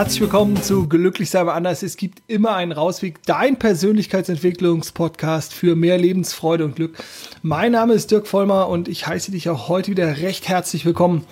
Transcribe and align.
Herzlich 0.00 0.22
willkommen 0.22 0.62
zu 0.62 0.88
Glücklich 0.88 1.28
sei 1.28 1.40
anders. 1.40 1.82
Es 1.82 1.98
gibt 1.98 2.22
immer 2.26 2.54
einen 2.54 2.72
Rausweg. 2.72 3.22
Dein 3.26 3.58
Persönlichkeitsentwicklungspodcast 3.58 5.52
für 5.52 5.76
mehr 5.76 5.98
Lebensfreude 5.98 6.64
und 6.64 6.76
Glück. 6.76 6.96
Mein 7.42 7.72
Name 7.72 7.92
ist 7.92 8.10
Dirk 8.10 8.26
Vollmer 8.26 8.70
und 8.70 8.88
ich 8.88 9.06
heiße 9.06 9.30
dich 9.30 9.50
auch 9.50 9.68
heute 9.68 9.90
wieder 9.90 10.16
recht 10.22 10.48
herzlich 10.48 10.86
willkommen. 10.86 11.26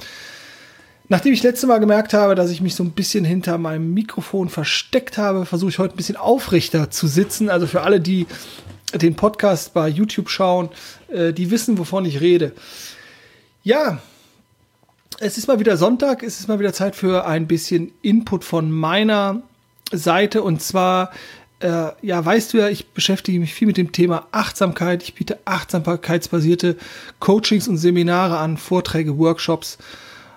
Nachdem 1.09 1.33
ich 1.33 1.43
letzte 1.43 1.66
Mal 1.66 1.79
gemerkt 1.79 2.12
habe, 2.12 2.34
dass 2.34 2.51
ich 2.51 2.61
mich 2.61 2.75
so 2.75 2.84
ein 2.84 2.91
bisschen 2.91 3.25
hinter 3.25 3.57
meinem 3.57 3.95
Mikrofon 3.95 4.51
versteckt 4.51 5.16
habe, 5.16 5.46
versuche 5.46 5.71
ich 5.71 5.79
heute 5.79 5.95
ein 5.95 5.96
bisschen 5.96 6.16
aufrechter 6.16 6.91
zu 6.91 7.07
sitzen. 7.07 7.48
Also 7.48 7.66
für 7.66 7.80
alle, 7.80 8.03
die 8.03 8.27
den 8.93 9.14
Podcast 9.14 9.73
bei 9.73 9.89
YouTube 9.89 10.29
schauen, 10.29 10.69
äh, 11.09 11.32
die 11.32 11.50
wissen, 11.50 11.78
wovon 11.78 12.05
ich 12.05 12.20
rede. 12.20 12.53
Ja, 13.62 14.03
es 15.20 15.38
ist 15.38 15.48
mal 15.48 15.58
wieder 15.58 15.77
Sonntag, 15.77 16.22
es 16.22 16.38
ist 16.40 16.48
mal 16.48 16.60
wieder 16.60 16.72
Zeit 16.72 16.96
für 16.96 17.27
ein 17.27 17.46
bisschen 17.46 17.92
Input 18.02 18.45
von 18.45 18.70
meiner 18.70 19.42
Seite 19.91 20.42
und 20.42 20.62
zwar, 20.62 21.10
äh, 21.60 21.88
ja, 22.02 22.24
weißt 22.24 22.52
du 22.52 22.58
ja, 22.58 22.68
ich 22.68 22.91
beschäftige 22.91 23.41
mich 23.41 23.52
viel 23.52 23.66
mit 23.66 23.78
dem 23.78 23.91
Thema 23.91 24.28
Achtsamkeit. 24.30 25.02
Ich 25.02 25.14
biete 25.14 25.41
achtsamkeitsbasierte 25.44 26.77
Coachings 27.18 27.66
und 27.66 27.78
Seminare 27.78 28.38
an, 28.38 28.58
Vorträge, 28.58 29.18
Workshops. 29.18 29.78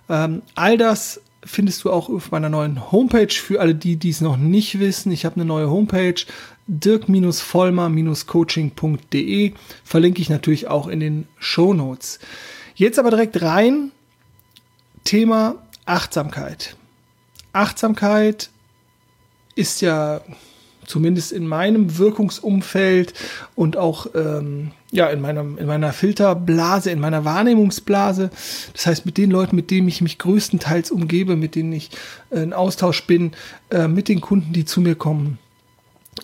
Ähm, 0.10 0.42
all 0.56 0.78
das 0.78 1.22
findest 1.44 1.84
du 1.84 1.92
auch 1.92 2.10
auf 2.10 2.32
meiner 2.32 2.50
neuen 2.50 2.92
Homepage. 2.92 3.34
Für 3.34 3.62
alle, 3.62 3.76
die 3.76 3.98
dies 3.98 4.22
noch 4.22 4.38
nicht 4.38 4.80
wissen, 4.80 5.12
ich 5.12 5.26
habe 5.26 5.36
eine 5.36 5.46
neue 5.46 5.70
Homepage, 5.70 6.16
dirk-vollmer-coaching.de. 6.68 9.54
Verlinke 9.84 10.22
ich 10.22 10.30
natürlich 10.30 10.70
auch 10.70 10.88
in 10.88 11.00
den 11.00 11.28
Show 11.38 11.74
Notes. 11.74 12.18
Jetzt 12.76 12.98
aber 12.98 13.12
direkt 13.12 13.42
rein 13.42 13.92
Thema 15.04 15.56
Achtsamkeit. 15.86 16.76
Achtsamkeit 17.54 18.50
ist 19.56 19.82
ja 19.82 20.22
zumindest 20.86 21.32
in 21.32 21.48
meinem 21.48 21.98
Wirkungsumfeld 21.98 23.14
und 23.56 23.78
auch 23.78 24.08
ähm, 24.16 24.72
ja 24.92 25.08
in 25.08 25.22
meinem 25.22 25.58
in 25.58 25.68
meiner 25.68 25.94
Filterblase, 25.94 26.92
in 26.92 27.00
meiner 27.00 27.24
Wahrnehmungsblase. 27.24 28.30
Das 28.74 28.88
heißt, 28.88 29.06
mit 29.06 29.18
den 29.18 29.32
Leuten, 29.32 29.56
mit 29.56 29.72
denen 29.72 29.88
ich 29.88 30.02
mich 30.02 30.18
größtenteils 30.18 30.92
umgebe, 30.92 31.36
mit 31.36 31.56
denen 31.56 31.74
ich 31.74 31.92
äh, 32.30 32.44
in 32.44 32.54
Austausch 32.54 33.06
bin, 33.06 33.32
äh, 33.70 33.88
mit 33.88 34.08
den 34.08 34.22
Kunden, 34.22 34.54
die 34.54 34.66
zu 34.66 34.82
mir 34.82 34.96
kommen, 34.96 35.38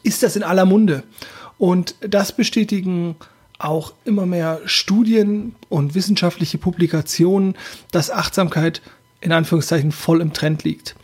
ist 0.04 0.24
das 0.24 0.36
in 0.36 0.44
aller 0.44 0.66
Munde. 0.66 1.04
Und 1.58 1.96
das 2.02 2.32
bestätigen 2.32 3.16
auch 3.60 3.94
immer 4.06 4.26
mehr 4.26 4.62
Studien 4.66 5.56
und 5.70 5.96
wissenschaftliche 5.96 6.58
Publikationen, 6.58 7.56
dass 7.92 8.12
Achtsamkeit 8.12 8.82
in 9.22 9.32
Anführungszeichen 9.32 9.92
voll 9.92 10.22
im 10.22 10.34
Trend 10.34 10.64
liegt. 10.64 10.96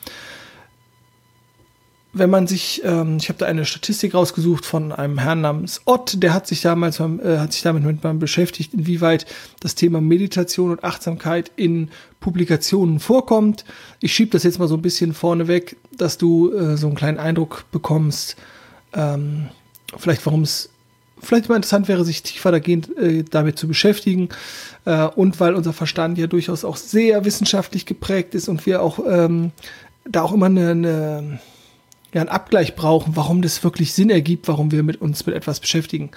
Wenn 2.15 2.29
man 2.29 2.45
sich, 2.45 2.83
ähm, 2.85 3.17
ich 3.17 3.27
habe 3.29 3.39
da 3.39 3.47
eine 3.47 3.65
Statistik 3.65 4.13
rausgesucht 4.13 4.67
von 4.67 4.91
einem 4.91 5.17
Herrn 5.17 5.41
namens 5.41 5.81
Ott, 5.85 6.21
der 6.21 6.31
hat 6.31 6.45
sich 6.45 6.61
damals 6.61 6.99
äh, 6.99 7.39
hat 7.39 7.53
sich 7.53 7.63
damit 7.63 7.83
mit, 7.83 8.19
beschäftigt, 8.19 8.75
inwieweit 8.75 9.25
das 9.61 9.73
Thema 9.73 9.99
Meditation 9.99 10.69
und 10.69 10.83
Achtsamkeit 10.83 11.51
in 11.55 11.89
Publikationen 12.19 12.99
vorkommt. 12.99 13.65
Ich 13.99 14.13
schiebe 14.13 14.29
das 14.29 14.43
jetzt 14.43 14.59
mal 14.59 14.67
so 14.67 14.75
ein 14.75 14.83
bisschen 14.83 15.15
vorneweg, 15.15 15.75
dass 15.97 16.19
du 16.19 16.53
äh, 16.53 16.77
so 16.77 16.85
einen 16.85 16.95
kleinen 16.95 17.17
Eindruck 17.17 17.65
bekommst, 17.71 18.35
ähm, 18.93 19.49
vielleicht 19.97 20.23
warum 20.27 20.43
es 20.43 20.69
vielleicht 21.23 21.49
mal 21.49 21.55
interessant 21.55 21.88
wäre, 21.88 22.05
sich 22.05 22.23
tiefer 22.23 22.52
dagehend, 22.52 22.95
äh, 22.97 23.23
damit 23.23 23.57
zu 23.57 23.67
beschäftigen. 23.67 24.29
Äh, 24.85 25.05
und 25.07 25.39
weil 25.39 25.55
unser 25.55 25.73
Verstand 25.73 26.17
ja 26.17 26.27
durchaus 26.27 26.66
auch 26.66 26.77
sehr 26.77 27.25
wissenschaftlich 27.25 27.85
geprägt 27.85 28.35
ist 28.35 28.47
und 28.49 28.66
wir 28.66 28.81
auch 28.81 28.99
ähm, 29.07 29.51
da 30.06 30.22
auch 30.22 30.34
immer 30.34 30.47
eine, 30.47 30.72
eine, 30.72 31.39
ja, 32.13 32.22
einen 32.22 32.29
Abgleich 32.29 32.75
brauchen, 32.75 33.16
warum 33.16 33.41
das 33.41 33.63
wirklich 33.63 33.94
Sinn 33.94 34.09
ergibt, 34.09 34.47
warum 34.47 34.72
wir 34.72 34.84
mit 34.84 35.01
uns 35.01 35.25
mit 35.25 35.35
etwas 35.35 35.59
beschäftigen. 35.59 36.11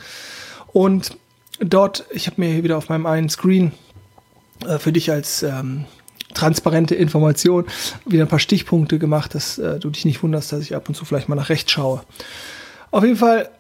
Und 0.73 1.17
dort, 1.61 2.05
ich 2.11 2.27
habe 2.27 2.41
mir 2.41 2.51
hier 2.51 2.65
wieder 2.65 2.77
auf 2.77 2.89
meinem 2.89 3.07
einen 3.07 3.29
Screen 3.29 3.73
äh, 4.67 4.79
für 4.79 4.93
dich 4.93 5.11
als 5.11 5.43
ähm, 5.43 5.85
transparente 6.35 6.95
Information 6.95 7.67
wieder 8.05 8.25
ein 8.25 8.29
paar 8.29 8.39
Stichpunkte 8.39 8.99
gemacht, 8.99 9.35
dass 9.35 9.59
äh, 9.59 9.79
du 9.79 9.91
dich 9.91 10.05
nicht 10.05 10.23
wunderst, 10.23 10.53
dass 10.53 10.61
ich 10.61 10.75
ab 10.75 10.89
und 10.89 10.95
zu 10.95 11.05
vielleicht 11.05 11.29
mal 11.29 11.37
nach 11.37 11.49
rechts 11.49 11.73
schaue. 11.73 12.03
Auf 12.91 13.05
jeden 13.05 13.17
Fall 13.17 13.51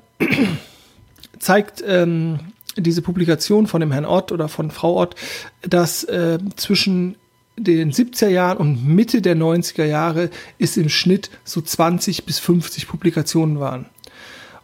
zeigt 1.39 1.83
ähm, 1.87 2.39
diese 2.77 3.03
Publikation 3.03 3.67
von 3.67 3.81
dem 3.81 3.93
Herrn 3.93 4.05
Ott 4.05 4.33
oder 4.33 4.49
von 4.49 4.71
Frau 4.71 5.01
Ott, 5.01 5.15
dass 5.63 6.05
äh, 6.05 6.39
zwischen 6.57 7.17
den 7.59 7.93
70er 7.93 8.29
Jahren 8.29 8.59
und 8.59 8.87
Mitte 8.87 9.23
der 9.23 9.37
90er 9.37 9.85
Jahre 9.85 10.31
ist 10.59 10.77
im 10.77 10.89
Schnitt 10.89 11.31
so 11.45 11.63
20 11.63 12.27
bis 12.27 12.39
50 12.39 12.87
Publikationen 12.87 13.61
waren. 13.61 13.87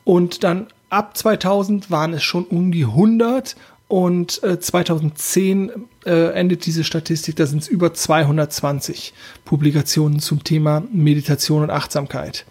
Und 0.05 0.45
dann 0.45 0.67
ab 0.91 1.17
2000 1.17 1.91
waren 1.91 2.13
es 2.13 2.23
schon 2.23 2.45
um 2.45 2.71
die 2.71 2.85
100 2.85 3.57
und 3.89 4.43
äh, 4.43 4.59
2010 4.59 5.71
äh, 6.05 6.33
endet 6.33 6.67
diese 6.67 6.85
Statistik, 6.85 7.37
da 7.37 7.47
sind 7.47 7.63
es 7.63 7.69
über 7.69 7.93
220 7.93 9.13
Publikationen 9.45 10.19
zum 10.19 10.45
Thema 10.45 10.83
Meditation 10.93 11.63
und 11.63 11.71
Achtsamkeit. 11.71 12.47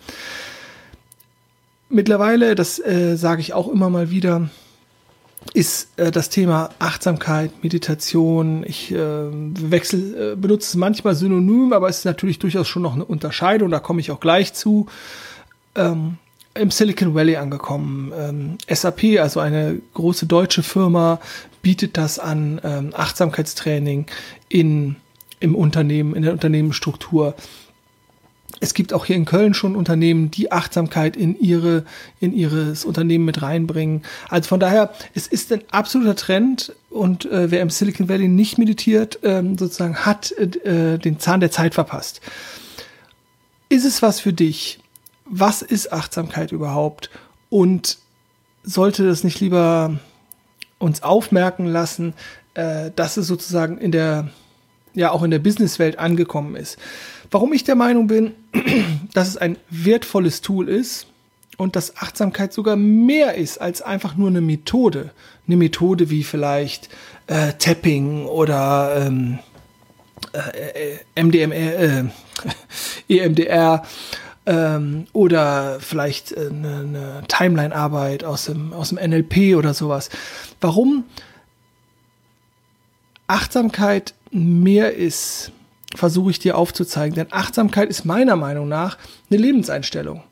Mittlerweile, 1.91 2.55
das 2.55 2.79
äh, 2.79 3.15
sage 3.17 3.41
ich 3.41 3.53
auch 3.53 3.67
immer 3.67 3.89
mal 3.89 4.09
wieder, 4.09 4.49
ist 5.53 5.89
äh, 5.97 6.11
das 6.11 6.29
Thema 6.29 6.69
Achtsamkeit, 6.79 7.63
Meditation. 7.63 8.63
Ich 8.65 8.91
äh, 8.91 8.97
wechsel, 8.97 10.33
äh, 10.33 10.35
benutze 10.35 10.69
es 10.69 10.75
manchmal 10.75 11.15
synonym, 11.15 11.73
aber 11.73 11.89
es 11.89 11.99
ist 11.99 12.05
natürlich 12.05 12.39
durchaus 12.39 12.67
schon 12.67 12.81
noch 12.81 12.95
eine 12.95 13.05
Unterscheidung. 13.05 13.69
Da 13.71 13.79
komme 13.79 13.99
ich 13.99 14.11
auch 14.11 14.19
gleich 14.19 14.53
zu. 14.53 14.87
Ähm, 15.75 16.17
Im 16.53 16.71
Silicon 16.71 17.13
Valley 17.13 17.35
angekommen. 17.35 18.13
Ähm, 18.17 18.57
SAP, 18.73 19.19
also 19.19 19.39
eine 19.39 19.81
große 19.93 20.27
deutsche 20.27 20.63
Firma, 20.63 21.19
bietet 21.61 21.97
das 21.97 22.19
an 22.19 22.61
ähm, 22.63 22.91
Achtsamkeitstraining 22.93 24.05
in 24.47 24.95
im 25.41 25.55
Unternehmen, 25.55 26.15
in 26.15 26.21
der 26.21 26.33
Unternehmensstruktur. 26.33 27.35
Es 28.59 28.73
gibt 28.73 28.93
auch 28.93 29.05
hier 29.05 29.15
in 29.15 29.25
Köln 29.25 29.53
schon 29.53 29.75
Unternehmen, 29.75 30.29
die 30.29 30.51
Achtsamkeit 30.51 31.15
in 31.15 31.39
ihre, 31.39 31.85
in 32.19 32.33
ihres 32.33 32.85
Unternehmen 32.85 33.25
mit 33.25 33.41
reinbringen. 33.41 34.03
Also 34.29 34.49
von 34.49 34.59
daher, 34.59 34.93
es 35.13 35.27
ist 35.27 35.51
ein 35.51 35.63
absoluter 35.71 36.15
Trend 36.15 36.73
und 36.89 37.25
äh, 37.25 37.49
wer 37.49 37.61
im 37.61 37.69
Silicon 37.69 38.09
Valley 38.09 38.27
nicht 38.27 38.57
meditiert, 38.57 39.19
ähm, 39.23 39.57
sozusagen 39.57 39.97
hat 39.97 40.31
äh, 40.33 40.97
den 40.97 41.19
Zahn 41.19 41.39
der 41.39 41.51
Zeit 41.51 41.73
verpasst. 41.73 42.21
Ist 43.69 43.85
es 43.85 44.01
was 44.01 44.19
für 44.19 44.33
dich? 44.33 44.79
Was 45.25 45.61
ist 45.61 45.93
Achtsamkeit 45.93 46.51
überhaupt? 46.51 47.09
Und 47.49 47.97
sollte 48.63 49.05
das 49.07 49.23
nicht 49.23 49.39
lieber 49.39 49.99
uns 50.77 51.03
aufmerken 51.03 51.65
lassen, 51.65 52.13
äh, 52.53 52.91
dass 52.95 53.17
es 53.17 53.27
sozusagen 53.27 53.77
in 53.77 53.91
der, 53.91 54.29
ja 54.93 55.11
auch 55.11 55.23
in 55.23 55.31
der 55.31 55.39
Businesswelt 55.39 55.99
angekommen 55.99 56.55
ist? 56.55 56.77
Warum 57.31 57.53
ich 57.53 57.63
der 57.63 57.75
Meinung 57.75 58.07
bin, 58.07 58.33
dass 59.13 59.29
es 59.29 59.37
ein 59.37 59.57
wertvolles 59.69 60.41
Tool 60.41 60.67
ist 60.67 61.07
und 61.57 61.77
dass 61.77 61.95
Achtsamkeit 61.97 62.51
sogar 62.51 62.75
mehr 62.75 63.35
ist 63.35 63.59
als 63.59 63.81
einfach 63.81 64.17
nur 64.17 64.27
eine 64.27 64.41
Methode. 64.41 65.11
Eine 65.47 65.55
Methode 65.57 66.09
wie 66.09 66.23
vielleicht 66.23 66.89
äh, 67.27 67.53
Tapping 67.53 68.25
oder 68.25 69.05
ähm, 69.07 69.39
äh, 70.33 70.97
äh 71.15 71.23
MDMR, 71.23 71.79
äh, 71.79 72.03
EMDR 73.07 73.83
ähm, 74.45 75.07
oder 75.13 75.79
vielleicht 75.79 76.33
äh, 76.33 76.47
eine, 76.49 76.75
eine 76.79 77.23
Timeline-Arbeit 77.29 78.25
aus 78.25 78.45
dem, 78.45 78.73
aus 78.73 78.89
dem 78.89 78.97
NLP 78.97 79.55
oder 79.55 79.73
sowas. 79.73 80.09
Warum 80.59 81.05
Achtsamkeit 83.27 84.15
mehr 84.31 84.95
ist 84.95 85.53
versuche 85.95 86.31
ich 86.31 86.39
dir 86.39 86.57
aufzuzeigen. 86.57 87.15
Denn 87.15 87.27
Achtsamkeit 87.31 87.89
ist 87.89 88.05
meiner 88.05 88.35
Meinung 88.35 88.67
nach 88.67 88.97
eine 89.29 89.39
Lebenseinstellung. 89.39 90.23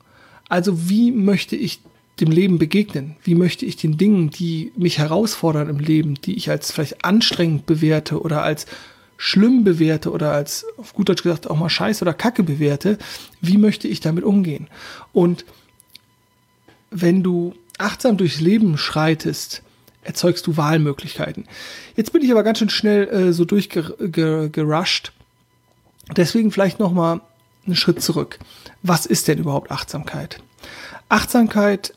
Also 0.48 0.88
wie 0.88 1.12
möchte 1.12 1.56
ich 1.56 1.80
dem 2.20 2.30
Leben 2.30 2.58
begegnen? 2.58 3.16
Wie 3.22 3.34
möchte 3.34 3.64
ich 3.64 3.76
den 3.76 3.96
Dingen, 3.96 4.30
die 4.30 4.72
mich 4.76 4.98
herausfordern 4.98 5.68
im 5.68 5.78
Leben, 5.78 6.14
die 6.14 6.36
ich 6.36 6.50
als 6.50 6.72
vielleicht 6.72 7.04
anstrengend 7.04 7.66
bewerte 7.66 8.20
oder 8.20 8.42
als 8.42 8.66
schlimm 9.16 9.64
bewerte 9.64 10.10
oder 10.10 10.32
als 10.32 10.66
auf 10.76 10.94
gut 10.94 11.08
Deutsch 11.08 11.22
gesagt 11.22 11.48
auch 11.48 11.56
mal 11.56 11.68
Scheiß 11.68 12.00
oder 12.02 12.14
Kacke 12.14 12.42
bewerte, 12.42 12.98
wie 13.40 13.58
möchte 13.58 13.86
ich 13.86 14.00
damit 14.00 14.24
umgehen? 14.24 14.68
Und 15.12 15.44
wenn 16.90 17.22
du 17.22 17.54
achtsam 17.78 18.16
durchs 18.16 18.40
Leben 18.40 18.76
schreitest, 18.78 19.62
erzeugst 20.02 20.46
du 20.46 20.56
Wahlmöglichkeiten. 20.56 21.44
Jetzt 21.96 22.12
bin 22.12 22.22
ich 22.22 22.30
aber 22.30 22.42
ganz 22.42 22.58
schön 22.58 22.70
schnell 22.70 23.08
äh, 23.08 23.32
so 23.32 23.44
durchgerusht 23.44 25.12
Deswegen 26.16 26.50
vielleicht 26.50 26.78
noch 26.78 26.92
mal 26.92 27.20
einen 27.66 27.76
Schritt 27.76 28.02
zurück. 28.02 28.38
Was 28.82 29.06
ist 29.06 29.28
denn 29.28 29.38
überhaupt 29.38 29.70
Achtsamkeit? 29.70 30.42
Achtsamkeit 31.08 31.94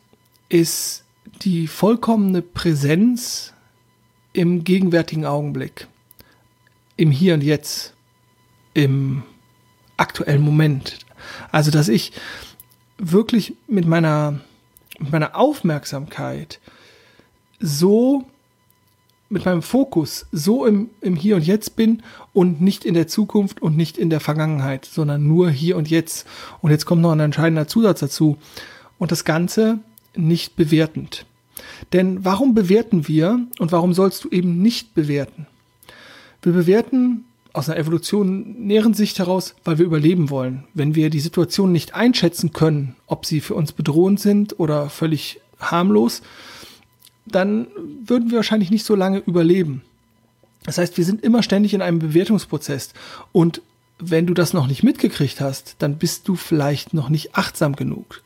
ist 0.50 1.04
die 1.42 1.68
vollkommene 1.68 2.42
Präsenz 2.42 3.54
im 4.34 4.64
gegenwärtigen 4.64 5.26
Augenblick, 5.26 5.88
im 6.98 7.12
Hier 7.12 7.36
und 7.36 7.44
Jetzt, 7.44 7.94
im 8.74 9.24
aktuellen 9.98 10.42
Moment. 10.42 11.00
Also, 11.52 11.72
dass 11.72 11.88
ich 11.88 12.12
wirklich 12.98 13.56
mit 13.68 13.86
meiner, 13.86 14.40
mit 15.00 15.12
meiner 15.12 15.36
Aufmerksamkeit 15.36 16.60
so 17.60 18.26
mit 19.34 19.46
meinem 19.46 19.64
Fokus 19.64 20.28
so 20.32 20.66
im, 20.66 20.92
im 21.02 21.16
Hier 21.16 21.36
und 21.36 21.46
Jetzt 21.46 21.76
bin 21.76 22.04
und 22.34 22.62
nicht 22.62 22.86
in 22.86 22.94
der 22.94 23.08
Zukunft 23.08 23.62
und 23.62 23.76
nicht 23.76 23.98
in 23.98 24.10
der 24.10 24.20
Vergangenheit, 24.20 24.86
sondern 24.86 25.28
nur 25.28 25.50
hier 25.50 25.76
und 25.76 25.90
jetzt. 25.90 26.28
Und 26.62 26.72
jetzt 26.72 26.86
kommt 26.86 27.02
noch 27.02 27.12
ein 27.12 27.20
entscheidender 27.20 27.68
Zusatz 27.68 28.00
dazu. 28.00 28.38
Und 29.00 29.12
das 29.12 29.26
Ganze 29.26 29.80
nicht 30.16 30.56
bewertend. 30.56 31.26
Denn 31.92 32.24
warum 32.24 32.54
bewerten 32.54 33.08
wir 33.08 33.40
und 33.60 33.72
warum 33.72 33.94
sollst 33.94 34.24
du 34.24 34.30
eben 34.30 34.62
nicht 34.62 34.94
bewerten? 34.94 35.48
Wir 36.44 36.54
bewerten 36.54 37.26
aus 37.54 37.70
einer 37.70 37.80
evolutionären 37.80 38.94
Sicht 38.94 39.18
heraus, 39.20 39.56
weil 39.64 39.80
wir 39.80 39.86
überleben 39.86 40.30
wollen. 40.30 40.66
Wenn 40.74 40.96
wir 40.96 41.10
die 41.10 41.20
Situation 41.20 41.72
nicht 41.72 41.96
einschätzen 41.96 42.54
können, 42.54 42.96
ob 43.08 43.26
sie 43.26 43.42
für 43.42 43.56
uns 43.56 43.72
bedrohend 43.72 44.20
sind 44.20 44.60
oder 44.60 44.90
völlig 44.90 45.40
harmlos, 45.60 46.22
dann 47.26 47.68
würden 48.06 48.30
wir 48.30 48.38
wahrscheinlich 48.38 48.72
nicht 48.72 48.86
so 48.86 48.96
lange 48.96 49.20
überleben. 49.20 49.82
Das 50.66 50.78
heißt, 50.78 50.98
wir 50.98 51.06
sind 51.06 51.24
immer 51.24 51.44
ständig 51.44 51.74
in 51.74 51.82
einem 51.82 52.00
Bewertungsprozess. 52.00 52.94
Und 53.32 53.62
wenn 54.00 54.26
du 54.28 54.34
das 54.34 54.54
noch 54.54 54.68
nicht 54.68 54.84
mitgekriegt 54.84 55.42
hast, 55.42 55.76
dann 55.80 55.98
bist 55.98 56.28
du 56.28 56.36
vielleicht 56.36 56.94
noch 56.94 57.10
nicht 57.10 57.36
achtsam 57.36 57.76
genug. 57.76 58.22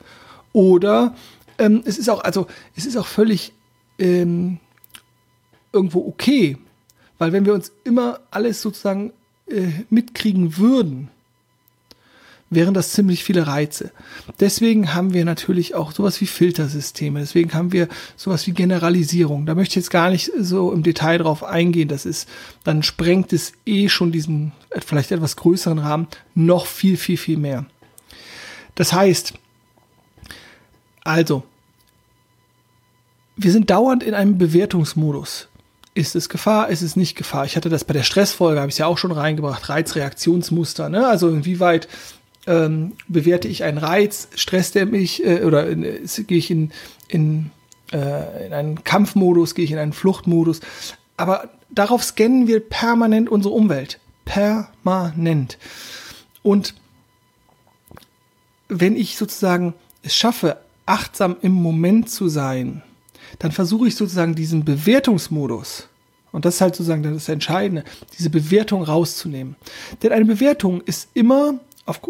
Oder 0.53 1.15
ähm, 1.57 1.81
es 1.85 1.97
ist 1.97 2.09
auch, 2.09 2.23
also 2.23 2.47
es 2.75 2.85
ist 2.85 2.97
auch 2.97 3.07
völlig 3.07 3.53
ähm, 3.99 4.59
irgendwo 5.71 6.07
okay, 6.07 6.57
weil 7.17 7.31
wenn 7.33 7.45
wir 7.45 7.53
uns 7.53 7.71
immer 7.83 8.19
alles 8.31 8.61
sozusagen 8.61 9.13
äh, 9.47 9.69
mitkriegen 9.89 10.57
würden, 10.57 11.09
wären 12.49 12.73
das 12.73 12.91
ziemlich 12.91 13.23
viele 13.23 13.47
Reize. 13.47 13.91
Deswegen 14.39 14.93
haben 14.93 15.13
wir 15.13 15.25
natürlich 15.25 15.75
auch 15.75 15.91
sowas 15.91 16.21
wie 16.21 16.27
Filtersysteme. 16.27 17.19
Deswegen 17.19 17.53
haben 17.53 17.73
wir 17.73 17.89
sowas 18.15 18.47
wie 18.47 18.51
Generalisierung. 18.51 19.45
Da 19.45 19.55
möchte 19.55 19.73
ich 19.73 19.83
jetzt 19.83 19.91
gar 19.91 20.09
nicht 20.09 20.31
so 20.39 20.71
im 20.71 20.83
Detail 20.83 21.17
drauf 21.17 21.43
eingehen. 21.43 21.89
Das 21.89 22.05
ist, 22.05 22.29
dann 22.63 22.83
sprengt 22.83 23.33
es 23.33 23.53
eh 23.65 23.89
schon 23.89 24.11
diesen 24.11 24.53
vielleicht 24.85 25.11
etwas 25.11 25.35
größeren 25.35 25.79
Rahmen 25.79 26.07
noch 26.35 26.65
viel, 26.65 26.97
viel, 26.97 27.17
viel 27.17 27.37
mehr. 27.37 27.65
Das 28.75 28.93
heißt, 28.93 29.33
also, 31.03 31.43
wir 33.35 33.51
sind 33.51 33.69
dauernd 33.69 34.03
in 34.03 34.13
einem 34.13 34.37
Bewertungsmodus. 34.37 35.47
Ist 35.93 36.15
es 36.15 36.29
Gefahr? 36.29 36.69
Ist 36.69 36.83
es 36.83 36.95
nicht 36.95 37.15
Gefahr? 37.15 37.45
Ich 37.45 37.55
hatte 37.55 37.69
das 37.69 37.83
bei 37.83 37.93
der 37.93 38.03
Stressfolge, 38.03 38.59
habe 38.59 38.69
ich 38.69 38.75
es 38.75 38.79
ja 38.79 38.85
auch 38.85 38.99
schon 38.99 39.11
reingebracht, 39.11 39.67
Reizreaktionsmuster. 39.67 40.89
Ne? 40.89 41.07
Also 41.07 41.29
inwieweit 41.29 41.87
ähm, 42.47 42.93
bewerte 43.07 43.47
ich 43.47 43.63
einen 43.63 43.77
Reiz, 43.77 44.29
stresst 44.35 44.75
er 44.75 44.85
mich 44.85 45.23
äh, 45.25 45.43
oder 45.43 45.69
äh, 45.69 46.01
gehe 46.25 46.37
ich 46.37 46.49
in, 46.49 46.71
in, 47.07 47.51
äh, 47.91 48.47
in 48.47 48.53
einen 48.53 48.83
Kampfmodus, 48.83 49.53
gehe 49.53 49.65
ich 49.65 49.71
in 49.71 49.77
einen 49.77 49.93
Fluchtmodus. 49.93 50.61
Aber 51.17 51.49
darauf 51.69 52.03
scannen 52.03 52.47
wir 52.47 52.61
permanent 52.61 53.29
unsere 53.29 53.53
Umwelt. 53.53 53.99
Permanent. 54.25 55.57
Und 56.41 56.73
wenn 58.69 58.95
ich 58.95 59.17
sozusagen 59.17 59.73
es 60.03 60.15
schaffe, 60.15 60.57
achtsam 60.85 61.35
im 61.41 61.51
Moment 61.51 62.09
zu 62.09 62.29
sein, 62.29 62.81
dann 63.39 63.51
versuche 63.51 63.87
ich 63.87 63.95
sozusagen 63.95 64.35
diesen 64.35 64.63
Bewertungsmodus, 64.63 65.87
und 66.31 66.45
das 66.45 66.55
ist 66.55 66.61
halt 66.61 66.75
sozusagen 66.75 67.03
das 67.03 67.29
Entscheidende, 67.29 67.83
diese 68.17 68.29
Bewertung 68.29 68.83
rauszunehmen. 68.83 69.55
Denn 70.03 70.11
eine 70.11 70.25
Bewertung 70.25 70.81
ist 70.81 71.09
immer 71.13 71.59
auf, 71.85 72.01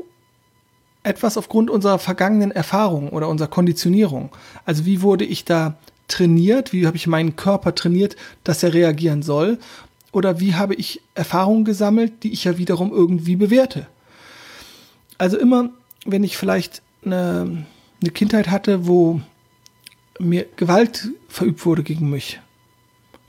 etwas 1.08 1.38
aufgrund 1.38 1.70
unserer 1.70 2.00
vergangenen 2.00 2.52
Erfahrungen 2.52 3.10
oder 3.10 3.30
unserer 3.30 3.48
Konditionierung. 3.48 4.30
Also 4.66 4.86
wie 4.86 5.02
wurde 5.02 5.26
ich 5.26 5.46
da 5.46 5.78
trainiert? 6.08 6.74
Wie 6.74 6.86
habe 6.86 6.98
ich 6.98 7.08
meinen 7.08 7.36
Körper 7.36 7.74
trainiert, 7.76 8.16
dass 8.44 8.64
er 8.64 8.74
reagieren 8.74 9.24
soll? 9.24 9.58
Oder 10.12 10.40
wie 10.40 10.56
habe 10.56 10.76
ich 10.76 11.02
Erfahrungen 11.16 11.66
gesammelt, 11.66 12.24
die 12.24 12.34
ich 12.34 12.44
ja 12.44 12.58
wiederum 12.58 12.92
irgendwie 12.92 13.36
bewerte? 13.36 13.88
Also 15.18 15.38
immer, 15.38 15.70
wenn 16.06 16.24
ich 16.24 16.38
vielleicht 16.38 16.82
eine, 17.06 17.66
eine 18.02 18.12
Kindheit 18.12 18.50
hatte, 18.50 18.88
wo 18.88 19.22
mir 20.20 20.46
Gewalt 20.56 21.10
verübt 21.28 21.66
wurde 21.66 21.84
gegen 21.84 22.10
mich, 22.10 22.40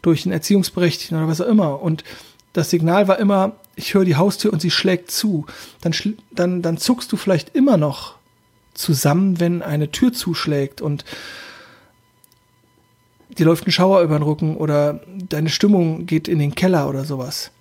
durch 0.03 0.23
den 0.23 0.33
Erziehungsberechtigten 0.33 1.19
oder 1.19 1.29
was 1.29 1.41
auch 1.41 1.49
immer, 1.49 1.83
und 1.83 2.05
das 2.53 2.71
Signal 2.71 3.09
war 3.09 3.19
immer, 3.19 3.57
ich 3.79 3.95
höre 3.95 4.05
die 4.05 4.17
Haustür 4.17 4.53
und 4.53 4.61
sie 4.61 4.71
schlägt 4.71 5.11
zu, 5.11 5.47
dann, 5.81 5.95
dann, 6.33 6.63
dann 6.63 6.79
zuckst 6.79 7.11
du 7.13 7.17
vielleicht 7.17 7.55
immer 7.55 7.77
noch 7.77 8.17
zusammen, 8.75 9.41
wenn 9.41 9.63
eine 9.63 9.91
Tür 9.91 10.13
zuschlägt 10.13 10.81
und 10.81 11.05
dir 13.31 13.47
läuft 13.47 13.67
ein 13.67 13.73
Schauer 13.73 14.03
über 14.03 14.19
den 14.19 14.25
Rücken 14.25 14.57
oder 14.57 15.01
deine 15.29 15.49
Stimmung 15.49 16.07
geht 16.07 16.27
in 16.27 16.41
den 16.41 16.55
Keller 16.55 16.89
oder 16.89 17.05
sowas. 17.05 17.53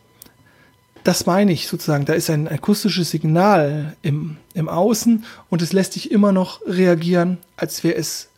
Das 1.04 1.26
meine 1.26 1.54
ich 1.54 1.68
sozusagen. 1.68 2.06
Da 2.06 2.14
ist 2.14 2.30
ein 2.30 2.48
akustisches 2.48 3.12
Signal 3.12 3.96
im, 4.02 4.38
im 4.56 4.68
Außen 4.68 5.24
und 5.50 5.62
es 5.62 5.72
lässt 5.72 5.96
dich 5.96 6.12
immer 6.12 6.32
noch 6.32 6.62
reagieren, 6.66 7.38
als 7.56 7.84
wäre 7.84 7.96
es, 7.96 8.30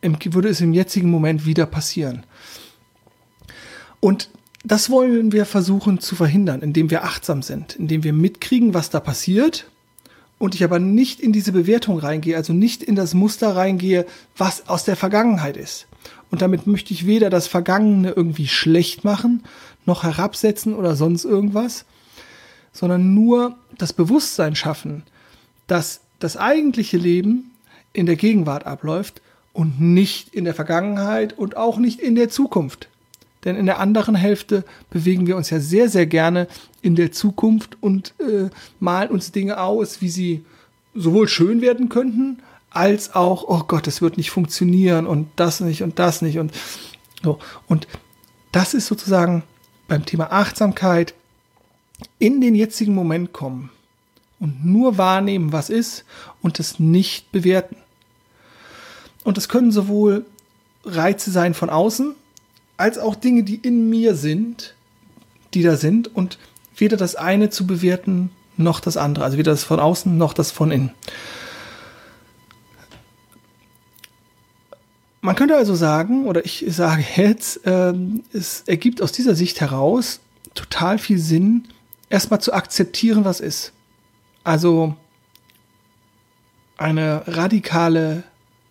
im, 0.00 0.16
würde 0.24 0.48
es 0.48 0.60
im 0.60 0.72
jetzigen 0.72 1.10
Moment 1.10 1.44
wieder 1.44 1.66
passieren. 1.66 2.24
Und 4.00 4.30
das 4.64 4.90
wollen 4.90 5.32
wir 5.32 5.44
versuchen 5.44 6.00
zu 6.00 6.14
verhindern, 6.14 6.62
indem 6.62 6.90
wir 6.90 7.04
achtsam 7.04 7.42
sind, 7.42 7.76
indem 7.76 8.04
wir 8.04 8.12
mitkriegen, 8.12 8.74
was 8.74 8.90
da 8.90 9.00
passiert 9.00 9.66
und 10.38 10.54
ich 10.54 10.64
aber 10.64 10.78
nicht 10.78 11.20
in 11.20 11.32
diese 11.32 11.52
Bewertung 11.52 11.98
reingehe, 11.98 12.36
also 12.36 12.52
nicht 12.52 12.82
in 12.82 12.94
das 12.94 13.14
Muster 13.14 13.56
reingehe, 13.56 14.06
was 14.36 14.68
aus 14.68 14.84
der 14.84 14.96
Vergangenheit 14.96 15.56
ist. 15.56 15.86
Und 16.30 16.42
damit 16.42 16.66
möchte 16.66 16.94
ich 16.94 17.06
weder 17.06 17.28
das 17.28 17.46
Vergangene 17.46 18.10
irgendwie 18.10 18.48
schlecht 18.48 19.04
machen, 19.04 19.42
noch 19.84 20.02
herabsetzen 20.02 20.74
oder 20.74 20.96
sonst 20.96 21.24
irgendwas, 21.24 21.84
sondern 22.72 23.14
nur 23.14 23.56
das 23.78 23.92
Bewusstsein 23.92 24.56
schaffen, 24.56 25.02
dass 25.66 26.00
das 26.18 26.36
eigentliche 26.36 26.96
Leben 26.96 27.50
in 27.92 28.06
der 28.06 28.16
Gegenwart 28.16 28.66
abläuft 28.66 29.20
und 29.52 29.80
nicht 29.80 30.34
in 30.34 30.44
der 30.44 30.54
Vergangenheit 30.54 31.36
und 31.36 31.56
auch 31.56 31.78
nicht 31.78 32.00
in 32.00 32.14
der 32.14 32.30
Zukunft. 32.30 32.88
Denn 33.44 33.56
in 33.56 33.66
der 33.66 33.80
anderen 33.80 34.14
Hälfte 34.14 34.64
bewegen 34.90 35.26
wir 35.26 35.36
uns 35.36 35.50
ja 35.50 35.58
sehr, 35.58 35.88
sehr 35.88 36.06
gerne 36.06 36.46
in 36.80 36.94
der 36.94 37.12
Zukunft 37.12 37.76
und 37.80 38.14
äh, 38.20 38.50
malen 38.78 39.10
uns 39.10 39.32
Dinge 39.32 39.60
aus, 39.60 40.00
wie 40.00 40.08
sie 40.08 40.44
sowohl 40.94 41.26
schön 41.26 41.60
werden 41.60 41.88
könnten, 41.88 42.42
als 42.70 43.14
auch, 43.14 43.44
oh 43.48 43.64
Gott, 43.66 43.86
es 43.86 44.00
wird 44.00 44.16
nicht 44.16 44.30
funktionieren 44.30 45.06
und 45.06 45.28
das 45.36 45.60
nicht 45.60 45.82
und 45.82 45.98
das 45.98 46.22
nicht 46.22 46.38
und 46.38 46.52
so. 47.22 47.38
Und 47.66 47.86
das 48.52 48.74
ist 48.74 48.86
sozusagen 48.86 49.42
beim 49.88 50.04
Thema 50.04 50.32
Achtsamkeit 50.32 51.14
in 52.18 52.40
den 52.40 52.54
jetzigen 52.54 52.94
Moment 52.94 53.32
kommen 53.32 53.70
und 54.38 54.64
nur 54.64 54.98
wahrnehmen, 54.98 55.52
was 55.52 55.70
ist 55.70 56.04
und 56.40 56.60
es 56.60 56.78
nicht 56.78 57.30
bewerten. 57.32 57.76
Und 59.24 59.36
das 59.36 59.48
können 59.48 59.70
sowohl 59.70 60.26
Reize 60.84 61.30
sein 61.30 61.54
von 61.54 61.70
außen, 61.70 62.14
als 62.82 62.98
auch 62.98 63.14
Dinge, 63.14 63.44
die 63.44 63.54
in 63.54 63.88
mir 63.88 64.16
sind, 64.16 64.74
die 65.54 65.62
da 65.62 65.76
sind 65.76 66.12
und 66.12 66.36
weder 66.76 66.96
das 66.96 67.14
eine 67.14 67.48
zu 67.48 67.64
bewerten 67.64 68.30
noch 68.56 68.80
das 68.80 68.96
andere, 68.96 69.24
also 69.24 69.38
weder 69.38 69.52
das 69.52 69.62
von 69.62 69.78
außen 69.78 70.18
noch 70.18 70.34
das 70.34 70.50
von 70.50 70.72
innen. 70.72 70.90
Man 75.20 75.36
könnte 75.36 75.54
also 75.54 75.76
sagen, 75.76 76.26
oder 76.26 76.44
ich 76.44 76.64
sage 76.70 77.04
jetzt, 77.14 77.60
ähm, 77.66 78.24
es 78.32 78.64
ergibt 78.66 79.00
aus 79.00 79.12
dieser 79.12 79.36
Sicht 79.36 79.60
heraus 79.60 80.18
total 80.54 80.98
viel 80.98 81.20
Sinn, 81.20 81.68
erstmal 82.10 82.40
zu 82.40 82.52
akzeptieren, 82.52 83.24
was 83.24 83.38
ist. 83.38 83.72
Also 84.42 84.96
eine 86.78 87.22
radikale, 87.28 88.24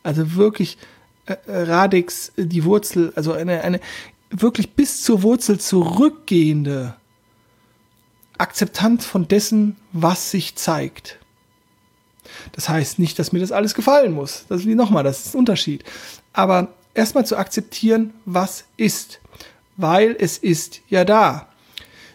also 0.03 0.35
wirklich 0.35 0.77
äh, 0.77 1.00
Radix 1.47 2.31
die 2.37 2.63
Wurzel, 2.63 3.13
also 3.15 3.33
eine, 3.33 3.61
eine 3.61 3.79
wirklich 4.29 4.73
bis 4.73 5.03
zur 5.03 5.23
Wurzel 5.23 5.59
zurückgehende 5.59 6.95
Akzeptanz 8.37 9.05
von 9.05 9.27
dessen, 9.27 9.75
was 9.91 10.31
sich 10.31 10.55
zeigt. 10.55 11.19
Das 12.53 12.69
heißt 12.69 12.99
nicht, 12.99 13.19
dass 13.19 13.31
mir 13.31 13.39
das 13.39 13.51
alles 13.51 13.75
gefallen 13.75 14.13
muss. 14.13 14.45
Das 14.49 14.61
ist 14.61 14.67
nochmal, 14.67 15.03
das 15.03 15.25
ist 15.25 15.35
ein 15.35 15.39
Unterschied. 15.39 15.83
Aber 16.33 16.69
erstmal 16.93 17.25
zu 17.25 17.37
akzeptieren, 17.37 18.13
was 18.25 18.65
ist. 18.77 19.19
Weil 19.77 20.15
es 20.19 20.37
ist 20.37 20.81
ja 20.89 21.05
da. 21.05 21.47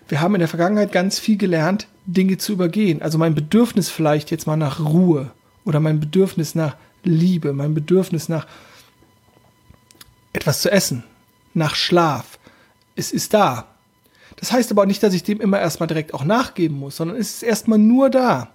Wir 0.09 0.21
haben 0.21 0.35
in 0.35 0.41
der 0.41 0.49
Vergangenheit 0.49 0.93
ganz 0.93 1.19
viel 1.19 1.37
gelernt, 1.37 1.89
Dinge 2.07 2.39
zu 2.39 2.53
übergehen. 2.53 3.03
Also 3.03 3.19
mein 3.19 3.35
Bedürfnis 3.35 3.89
vielleicht 3.89 4.31
jetzt 4.31 4.47
mal 4.47 4.57
nach 4.57 4.81
Ruhe 4.81 5.33
oder 5.65 5.81
mein 5.81 6.01
Bedürfnis 6.01 6.55
nach 6.55 6.77
Liebe, 7.03 7.53
mein 7.53 7.75
Bedürfnis 7.75 8.29
nach 8.29 8.47
etwas 10.37 10.61
zu 10.61 10.71
essen, 10.71 11.05
nach 11.55 11.75
Schlaf. 11.75 12.39
Es 12.95 13.13
ist 13.13 13.35
da. 13.35 13.67
Das 14.37 14.53
heißt 14.53 14.71
aber 14.71 14.83
auch 14.83 14.87
nicht, 14.87 15.03
dass 15.03 15.15
ich 15.15 15.23
dem 15.23 15.41
immer 15.41 15.59
erstmal 15.59 15.87
direkt 15.87 16.15
auch 16.15 16.25
nachgeben 16.25 16.79
muss, 16.79 16.97
sondern 16.97 17.17
es 17.17 17.35
ist 17.37 17.43
erstmal 17.43 17.79
nur 17.79 18.11
da. 18.11 18.51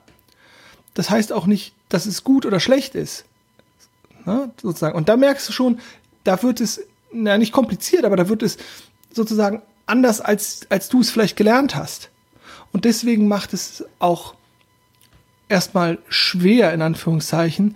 das 0.94 1.10
heißt 1.10 1.32
auch 1.32 1.46
nicht, 1.46 1.74
dass 1.90 2.06
es 2.06 2.24
gut 2.24 2.46
oder 2.46 2.60
schlecht 2.60 2.96
ist. 2.96 3.26
Ne, 4.26 4.52
sozusagen. 4.62 4.96
Und 4.96 5.10
da 5.10 5.18
merkst 5.18 5.50
du 5.50 5.54
schon, 5.54 5.80
da 6.24 6.42
wird 6.44 6.62
es, 6.62 6.82
na, 7.12 7.38
nicht 7.38 7.52
kompliziert, 7.52 8.06
aber 8.06 8.16
da 8.16 8.30
wird 8.30 8.44
es 8.44 8.58
sozusagen 9.12 9.64
anders, 9.88 10.22
als, 10.22 10.68
als 10.70 10.90
du 10.90 11.02
es 11.02 11.10
vielleicht 11.10 11.36
gelernt 11.36 11.76
hast. 11.76 12.10
Und 12.72 12.86
deswegen 12.86 13.28
macht 13.28 13.54
es 13.54 13.84
auch 14.00 14.36
erstmal 15.50 15.98
schwer, 16.08 16.74
in 16.74 16.82
Anführungszeichen, 16.82 17.76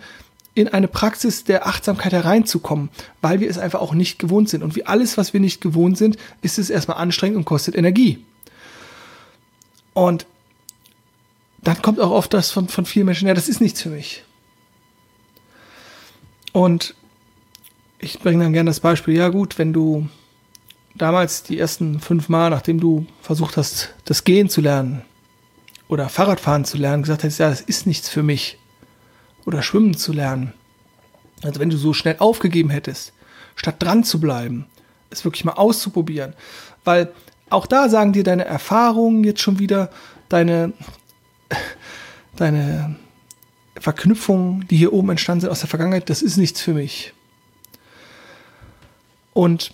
in 0.55 0.69
eine 0.69 0.87
Praxis 0.87 1.43
der 1.43 1.67
Achtsamkeit 1.67 2.13
hereinzukommen, 2.13 2.89
weil 3.21 3.41
wir 3.41 3.49
es 3.49 3.57
einfach 3.57 3.81
auch 3.81 3.93
nicht 3.93 4.17
gewohnt 4.19 4.49
sind. 4.49 4.63
Und 4.63 4.75
wie 4.75 4.85
alles, 4.85 5.17
was 5.17 5.33
wir 5.33 5.41
nicht 5.41 5.59
gewohnt 5.61 5.97
sind, 5.97 6.17
ist 6.41 6.57
es 6.57 6.69
erstmal 6.69 6.97
anstrengend 6.97 7.37
und 7.37 7.45
kostet 7.45 7.75
Energie. 7.75 8.23
Und 9.93 10.25
dann 11.61 11.81
kommt 11.81 11.99
auch 11.99 12.11
oft 12.11 12.33
das 12.33 12.51
von, 12.51 12.69
von 12.69 12.85
vielen 12.85 13.05
Menschen, 13.05 13.27
ja, 13.27 13.33
das 13.33 13.49
ist 13.49 13.59
nichts 13.59 13.81
für 13.81 13.89
mich. 13.89 14.23
Und 16.53 16.95
ich 17.99 18.19
bringe 18.19 18.43
dann 18.43 18.53
gerne 18.53 18.69
das 18.69 18.79
Beispiel, 18.79 19.15
ja 19.15 19.27
gut, 19.27 19.57
wenn 19.57 19.73
du 19.73 20.07
damals 20.95 21.43
die 21.43 21.59
ersten 21.59 21.99
fünf 21.99 22.29
Mal, 22.29 22.49
nachdem 22.49 22.79
du 22.79 23.05
versucht 23.21 23.57
hast, 23.57 23.93
das 24.05 24.23
Gehen 24.23 24.47
zu 24.47 24.61
lernen 24.61 25.01
oder 25.89 26.07
Fahrradfahren 26.07 26.63
zu 26.63 26.77
lernen, 26.77 27.03
gesagt 27.03 27.25
hast, 27.25 27.39
ja, 27.39 27.49
das 27.49 27.59
ist 27.59 27.87
nichts 27.87 28.07
für 28.07 28.23
mich 28.23 28.57
oder 29.45 29.61
Schwimmen 29.61 29.95
zu 29.95 30.13
lernen. 30.13 30.53
Also 31.43 31.59
wenn 31.59 31.69
du 31.69 31.77
so 31.77 31.93
schnell 31.93 32.15
aufgegeben 32.19 32.69
hättest, 32.69 33.13
statt 33.55 33.75
dran 33.79 34.03
zu 34.03 34.19
bleiben, 34.19 34.65
es 35.09 35.23
wirklich 35.23 35.45
mal 35.45 35.53
auszuprobieren, 35.53 36.33
weil 36.83 37.11
auch 37.49 37.67
da 37.67 37.89
sagen 37.89 38.13
dir 38.13 38.23
deine 38.23 38.45
Erfahrungen 38.45 39.23
jetzt 39.23 39.41
schon 39.41 39.59
wieder, 39.59 39.89
deine, 40.29 40.73
deine 42.35 42.95
Verknüpfungen, 43.79 44.67
die 44.67 44.77
hier 44.77 44.93
oben 44.93 45.09
entstanden 45.09 45.41
sind 45.41 45.49
aus 45.51 45.59
der 45.59 45.69
Vergangenheit, 45.69 46.09
das 46.09 46.21
ist 46.21 46.37
nichts 46.37 46.61
für 46.61 46.73
mich. 46.73 47.13
Und 49.33 49.73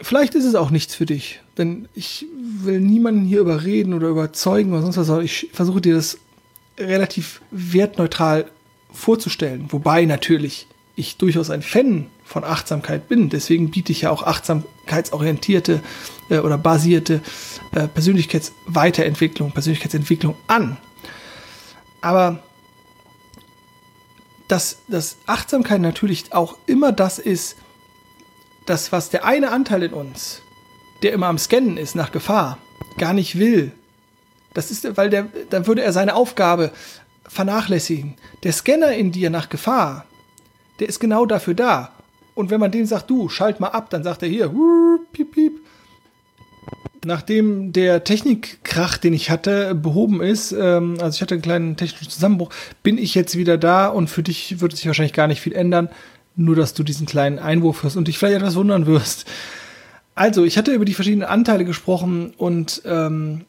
vielleicht 0.00 0.34
ist 0.34 0.44
es 0.44 0.54
auch 0.54 0.70
nichts 0.70 0.94
für 0.94 1.06
dich, 1.06 1.40
denn 1.58 1.88
ich 1.94 2.26
will 2.36 2.80
niemanden 2.80 3.24
hier 3.24 3.40
überreden 3.40 3.92
oder 3.92 4.08
überzeugen 4.08 4.72
oder 4.72 4.82
sonst 4.82 4.96
was, 4.96 5.24
ich 5.24 5.50
versuche 5.52 5.80
dir 5.80 5.94
das 5.94 6.18
relativ 6.78 7.42
wertneutral 7.50 8.46
vorzustellen. 8.94 9.66
Wobei 9.70 10.04
natürlich 10.04 10.66
ich 10.96 11.16
durchaus 11.16 11.50
ein 11.50 11.62
Fan 11.62 12.06
von 12.24 12.44
Achtsamkeit 12.44 13.08
bin. 13.08 13.28
Deswegen 13.28 13.70
biete 13.70 13.92
ich 13.92 14.02
ja 14.02 14.10
auch 14.10 14.22
achtsamkeitsorientierte 14.22 15.82
äh, 16.30 16.38
oder 16.38 16.56
basierte 16.56 17.20
äh, 17.72 17.88
Persönlichkeitsweiterentwicklung, 17.88 19.52
Persönlichkeitsentwicklung 19.52 20.36
an. 20.46 20.76
Aber 22.00 22.42
dass, 24.48 24.78
dass 24.88 25.16
Achtsamkeit 25.26 25.80
natürlich 25.80 26.32
auch 26.32 26.56
immer 26.66 26.92
das 26.92 27.18
ist, 27.18 27.56
das, 28.66 28.92
was 28.92 29.10
der 29.10 29.24
eine 29.24 29.50
Anteil 29.50 29.82
in 29.82 29.92
uns, 29.92 30.42
der 31.02 31.12
immer 31.12 31.26
am 31.26 31.38
Scannen 31.38 31.76
ist 31.76 31.94
nach 31.94 32.12
Gefahr, 32.12 32.58
gar 32.98 33.12
nicht 33.12 33.38
will. 33.38 33.72
Das 34.54 34.70
ist, 34.70 34.96
weil 34.96 35.10
der, 35.10 35.28
dann 35.50 35.66
würde 35.66 35.82
er 35.82 35.92
seine 35.92 36.14
Aufgabe 36.14 36.72
vernachlässigen. 37.28 38.14
Der 38.42 38.52
Scanner 38.52 38.92
in 38.92 39.12
dir 39.12 39.30
nach 39.30 39.48
Gefahr, 39.48 40.06
der 40.80 40.88
ist 40.88 41.00
genau 41.00 41.26
dafür 41.26 41.54
da. 41.54 41.92
Und 42.34 42.50
wenn 42.50 42.60
man 42.60 42.72
dem 42.72 42.86
sagt, 42.86 43.10
du, 43.10 43.28
schalt 43.28 43.60
mal 43.60 43.68
ab, 43.68 43.90
dann 43.90 44.02
sagt 44.02 44.22
er 44.22 44.28
hier, 44.28 44.52
piep, 45.12 45.32
piep. 45.32 45.60
Nachdem 47.04 47.72
der 47.72 48.02
Technikkrach, 48.02 48.96
den 48.96 49.12
ich 49.12 49.30
hatte, 49.30 49.74
behoben 49.74 50.22
ist, 50.22 50.52
ähm, 50.52 50.96
also 51.00 51.16
ich 51.16 51.22
hatte 51.22 51.34
einen 51.34 51.42
kleinen 51.42 51.76
technischen 51.76 52.10
Zusammenbruch, 52.10 52.50
bin 52.82 52.96
ich 52.96 53.14
jetzt 53.14 53.36
wieder 53.36 53.58
da 53.58 53.88
und 53.88 54.08
für 54.08 54.22
dich 54.22 54.60
wird 54.60 54.74
sich 54.74 54.86
wahrscheinlich 54.86 55.12
gar 55.12 55.26
nicht 55.26 55.40
viel 55.40 55.52
ändern. 55.52 55.90
Nur, 56.34 56.56
dass 56.56 56.74
du 56.74 56.82
diesen 56.82 57.06
kleinen 57.06 57.38
Einwurf 57.38 57.82
hörst 57.82 57.96
und 57.96 58.08
dich 58.08 58.18
vielleicht 58.18 58.38
etwas 58.38 58.56
wundern 58.56 58.86
wirst. 58.86 59.26
Also, 60.16 60.44
ich 60.44 60.56
hatte 60.56 60.72
über 60.72 60.84
die 60.84 60.94
verschiedenen 60.94 61.28
Anteile 61.28 61.64
gesprochen 61.64 62.32
und 62.36 62.82
ähm, 62.84 63.44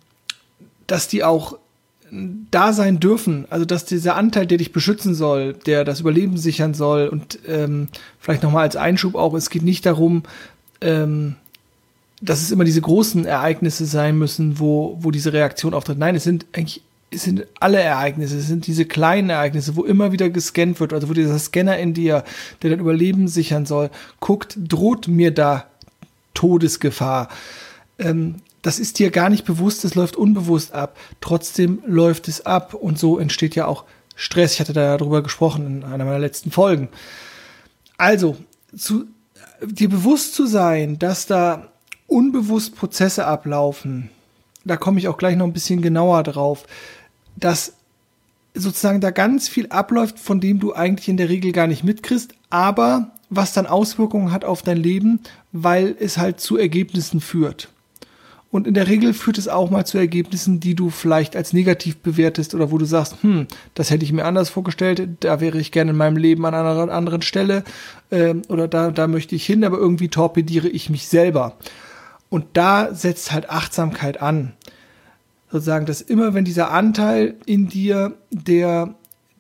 dass 0.86 1.08
die 1.08 1.24
auch 1.24 1.58
da 2.12 2.74
sein 2.74 3.00
dürfen. 3.00 3.45
Also, 3.50 3.65
dass 3.65 3.85
dieser 3.85 4.15
Anteil, 4.15 4.45
der 4.45 4.57
dich 4.57 4.71
beschützen 4.71 5.15
soll, 5.15 5.53
der 5.53 5.83
das 5.83 6.00
Überleben 6.00 6.38
sichern 6.38 6.74
soll 6.74 7.07
und 7.07 7.39
ähm, 7.47 7.88
vielleicht 8.19 8.43
nochmal 8.43 8.63
als 8.63 8.75
Einschub 8.75 9.15
auch, 9.15 9.33
es 9.33 9.50
geht 9.50 9.63
nicht 9.63 9.85
darum, 9.85 10.24
ähm, 10.81 11.35
dass 12.21 12.41
es 12.41 12.51
immer 12.51 12.63
diese 12.63 12.81
großen 12.81 13.25
Ereignisse 13.25 13.85
sein 13.85 14.17
müssen, 14.17 14.59
wo, 14.59 14.97
wo 15.01 15.12
diese 15.12 15.33
Reaktion 15.33 15.74
auftritt. 15.74 15.97
Nein, 15.97 16.15
es 16.15 16.24
sind 16.24 16.45
eigentlich 16.53 16.81
es 17.12 17.24
sind 17.24 17.45
alle 17.59 17.79
Ereignisse, 17.79 18.38
es 18.38 18.47
sind 18.47 18.67
diese 18.67 18.85
kleinen 18.85 19.29
Ereignisse, 19.29 19.75
wo 19.75 19.83
immer 19.83 20.12
wieder 20.12 20.29
gescannt 20.29 20.79
wird, 20.79 20.91
also 20.91 21.07
wo 21.07 21.13
dieser 21.13 21.38
Scanner 21.39 21.77
in 21.77 21.93
dir, 21.93 22.24
der 22.62 22.71
dein 22.71 22.79
Überleben 22.79 23.27
sichern 23.27 23.65
soll, 23.65 23.89
guckt, 24.19 24.57
droht 24.57 25.07
mir 25.07 25.31
da 25.31 25.65
Todesgefahr. 26.33 27.29
Ähm, 28.00 28.35
das 28.65 28.79
ist 28.79 28.98
dir 28.98 29.12
gar 29.12 29.29
nicht 29.29 29.45
bewusst, 29.45 29.86
es 29.86 29.93
läuft 29.93 30.15
unbewusst 30.15 30.74
ab. 30.74 30.98
Trotzdem 31.22 31.84
läuft 31.86 32.27
es 32.27 32.48
ab 32.48 32.74
und 32.74 32.98
so 32.98 33.19
entsteht 33.19 33.53
ja 33.53 33.67
auch 33.67 33.84
Stress. 34.15 34.53
Ich 34.53 34.60
hatte 34.60 34.74
da 34.74 34.98
darüber 34.98 35.22
gesprochen 35.22 35.67
in 35.67 35.84
einer 35.84 36.03
meiner 36.03 36.17
letzten 36.17 36.50
Folgen. 36.50 36.89
Also, 37.98 38.38
zu, 38.75 39.05
dir 39.63 39.88
bewusst 39.88 40.34
zu 40.34 40.48
sein, 40.48 40.98
dass 40.98 41.27
da 41.27 41.67
unbewusst 42.07 42.75
Prozesse 42.75 43.27
ablaufen, 43.27 44.10
da 44.63 44.77
komme 44.77 44.98
ich 44.98 45.10
auch 45.10 45.19
gleich 45.19 45.36
noch 45.36 45.45
ein 45.45 45.53
bisschen 45.53 45.84
genauer 45.84 46.24
drauf, 46.24 46.65
dass 47.36 47.74
sozusagen 48.55 49.00
da 49.00 49.12
ganz 49.12 49.48
viel 49.48 49.67
abläuft, 49.67 50.17
von 50.17 50.39
dem 50.39 50.60
du 50.60 50.74
eigentlich 50.74 51.07
in 51.07 51.17
der 51.17 51.29
Regel 51.29 51.51
gar 51.51 51.67
nicht 51.67 51.84
mitkriegst, 51.84 52.34
aber 52.50 53.12
was 53.29 53.53
dann 53.53 53.67
Auswirkungen 53.67 54.31
hat 54.31 54.43
auf 54.43 54.63
dein 54.63 54.77
Leben, 54.77 55.19
weil 55.51 55.95
es 56.00 56.17
halt 56.17 56.39
zu 56.39 56.57
Ergebnissen 56.57 57.22
führt. 57.22 57.69
Und 58.55 58.67
in 58.67 58.74
der 58.74 58.88
Regel 58.88 59.13
führt 59.13 59.38
es 59.38 59.50
auch 59.50 59.69
mal 59.69 59.85
zu 59.85 59.97
Ergebnissen, 59.97 60.62
die 60.62 60.75
du 60.75 60.89
vielleicht 60.89 61.35
als 61.35 61.51
negativ 61.51 61.97
bewertest 61.97 62.55
oder 62.55 62.71
wo 62.71 62.77
du 62.77 62.85
sagst, 62.85 63.21
hm, 63.21 63.47
das 63.74 63.89
hätte 63.89 64.05
ich 64.05 64.13
mir 64.13 64.24
anders 64.24 64.50
vorgestellt, 64.50 65.09
da 65.19 65.41
wäre 65.41 65.59
ich 65.59 65.74
gerne 65.74 65.91
in 65.91 65.97
meinem 65.97 66.15
Leben 66.15 66.45
an 66.45 66.55
einer 66.55 66.89
anderen 66.89 67.21
Stelle 67.21 67.65
äh, 68.12 68.33
oder 68.47 68.69
da, 68.69 68.91
da 68.91 69.07
möchte 69.07 69.35
ich 69.35 69.45
hin, 69.45 69.65
aber 69.65 69.77
irgendwie 69.77 70.07
torpediere 70.07 70.69
ich 70.69 70.89
mich 70.89 71.09
selber. 71.09 71.57
Und 72.29 72.45
da 72.53 72.93
setzt 72.95 73.33
halt 73.33 73.50
Achtsamkeit 73.50 74.21
an. 74.21 74.53
Sozusagen, 75.51 75.85
dass 75.85 76.00
immer, 76.00 76.33
wenn 76.33 76.45
dieser 76.45 76.71
Anteil 76.71 77.35
in 77.45 77.67
dir, 77.67 78.13
der 78.31 78.95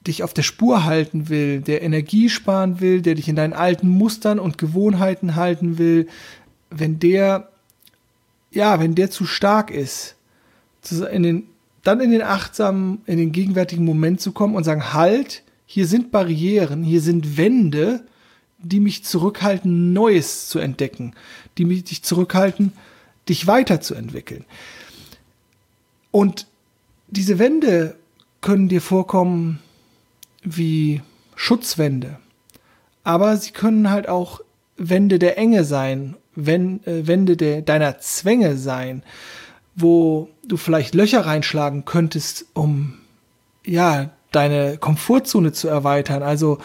dich 0.05 0.23
auf 0.23 0.33
der 0.33 0.43
Spur 0.43 0.83
halten 0.83 1.29
will, 1.29 1.61
der 1.61 1.83
Energie 1.83 2.27
sparen 2.27 2.81
will, 2.81 3.01
der 3.01 3.15
dich 3.15 3.29
in 3.29 3.37
deinen 3.37 3.53
alten 3.53 3.87
Mustern 3.87 4.39
und 4.39 4.57
Gewohnheiten 4.57 5.37
halten 5.37 5.77
will, 5.77 6.07
wenn 6.69 6.99
der 6.99 7.47
ja, 8.55 8.79
wenn 8.79 8.95
der 8.95 9.11
zu 9.11 9.25
stark 9.25 9.69
ist, 9.69 10.15
in 11.11 11.23
den, 11.23 11.43
dann 11.83 11.99
in 11.99 12.11
den 12.11 12.21
achtsamen, 12.21 13.01
in 13.05 13.17
den 13.17 13.31
gegenwärtigen 13.31 13.85
Moment 13.85 14.21
zu 14.21 14.31
kommen 14.31 14.55
und 14.55 14.63
sagen, 14.63 14.93
halt, 14.93 15.43
hier 15.65 15.87
sind 15.87 16.11
Barrieren, 16.11 16.83
hier 16.83 17.01
sind 17.01 17.37
Wände, 17.37 18.03
die 18.59 18.79
mich 18.79 19.03
zurückhalten, 19.03 19.93
Neues 19.93 20.47
zu 20.47 20.59
entdecken, 20.59 21.13
die 21.57 21.65
mich 21.65 21.83
dich 21.83 22.03
zurückhalten, 22.03 22.71
dich 23.27 23.47
weiterzuentwickeln. 23.47 24.45
Und 26.11 26.47
diese 27.07 27.39
Wände 27.39 27.95
können 28.41 28.69
dir 28.69 28.81
vorkommen 28.81 29.59
wie 30.43 31.01
Schutzwände, 31.35 32.19
aber 33.03 33.37
sie 33.37 33.51
können 33.51 33.89
halt 33.89 34.07
auch 34.07 34.41
Wände 34.77 35.19
der 35.19 35.37
Enge 35.37 35.63
sein 35.63 36.15
Wände 36.35 37.37
de, 37.37 37.61
deiner 37.61 37.99
Zwänge 37.99 38.57
sein, 38.57 39.03
wo 39.75 40.29
du 40.45 40.57
vielleicht 40.57 40.95
Löcher 40.95 41.25
reinschlagen 41.25 41.85
könntest, 41.85 42.45
um 42.53 42.95
ja 43.65 44.09
deine 44.31 44.77
Komfortzone 44.77 45.51
zu 45.51 45.67
erweitern, 45.67 46.23
also 46.23 46.59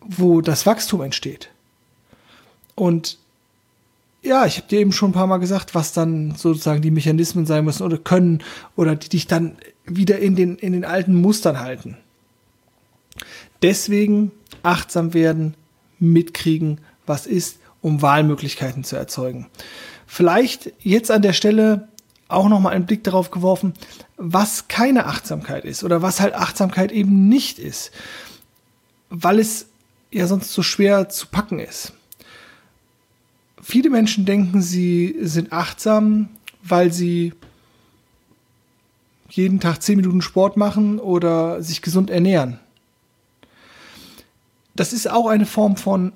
wo 0.00 0.40
das 0.40 0.66
Wachstum 0.66 1.02
entsteht. 1.02 1.50
Und 2.74 3.18
ja, 4.22 4.46
ich 4.46 4.56
habe 4.56 4.68
dir 4.68 4.80
eben 4.80 4.92
schon 4.92 5.10
ein 5.10 5.14
paar 5.14 5.26
Mal 5.26 5.38
gesagt, 5.38 5.74
was 5.74 5.92
dann 5.92 6.34
sozusagen 6.34 6.80
die 6.82 6.90
Mechanismen 6.90 7.44
sein 7.44 7.64
müssen 7.64 7.82
oder 7.82 7.98
können 7.98 8.42
oder 8.74 8.96
die 8.96 9.10
dich 9.10 9.26
dann 9.26 9.58
wieder 9.84 10.18
in 10.18 10.34
den, 10.34 10.56
in 10.56 10.72
den 10.72 10.84
alten 10.84 11.14
Mustern 11.14 11.60
halten. 11.60 11.98
Deswegen 13.62 14.32
achtsam 14.62 15.14
werden, 15.14 15.54
mitkriegen, 15.98 16.80
was 17.06 17.26
ist, 17.26 17.58
um 17.84 18.00
Wahlmöglichkeiten 18.00 18.82
zu 18.82 18.96
erzeugen. 18.96 19.46
Vielleicht 20.06 20.72
jetzt 20.80 21.10
an 21.10 21.20
der 21.20 21.34
Stelle 21.34 21.88
auch 22.28 22.48
noch 22.48 22.58
mal 22.58 22.70
einen 22.70 22.86
Blick 22.86 23.04
darauf 23.04 23.30
geworfen, 23.30 23.74
was 24.16 24.68
keine 24.68 25.04
Achtsamkeit 25.04 25.66
ist 25.66 25.84
oder 25.84 26.00
was 26.00 26.18
halt 26.18 26.32
Achtsamkeit 26.32 26.92
eben 26.92 27.28
nicht 27.28 27.58
ist, 27.58 27.90
weil 29.10 29.38
es 29.38 29.66
ja 30.10 30.26
sonst 30.26 30.54
so 30.54 30.62
schwer 30.62 31.10
zu 31.10 31.26
packen 31.26 31.58
ist. 31.58 31.92
Viele 33.60 33.90
Menschen 33.90 34.24
denken, 34.24 34.62
sie 34.62 35.16
sind 35.20 35.52
achtsam, 35.52 36.30
weil 36.62 36.90
sie 36.90 37.34
jeden 39.28 39.60
Tag 39.60 39.82
zehn 39.82 39.96
Minuten 39.96 40.22
Sport 40.22 40.56
machen 40.56 40.98
oder 40.98 41.62
sich 41.62 41.82
gesund 41.82 42.08
ernähren. 42.08 42.58
Das 44.74 44.94
ist 44.94 45.10
auch 45.10 45.26
eine 45.26 45.44
Form 45.44 45.76
von 45.76 46.12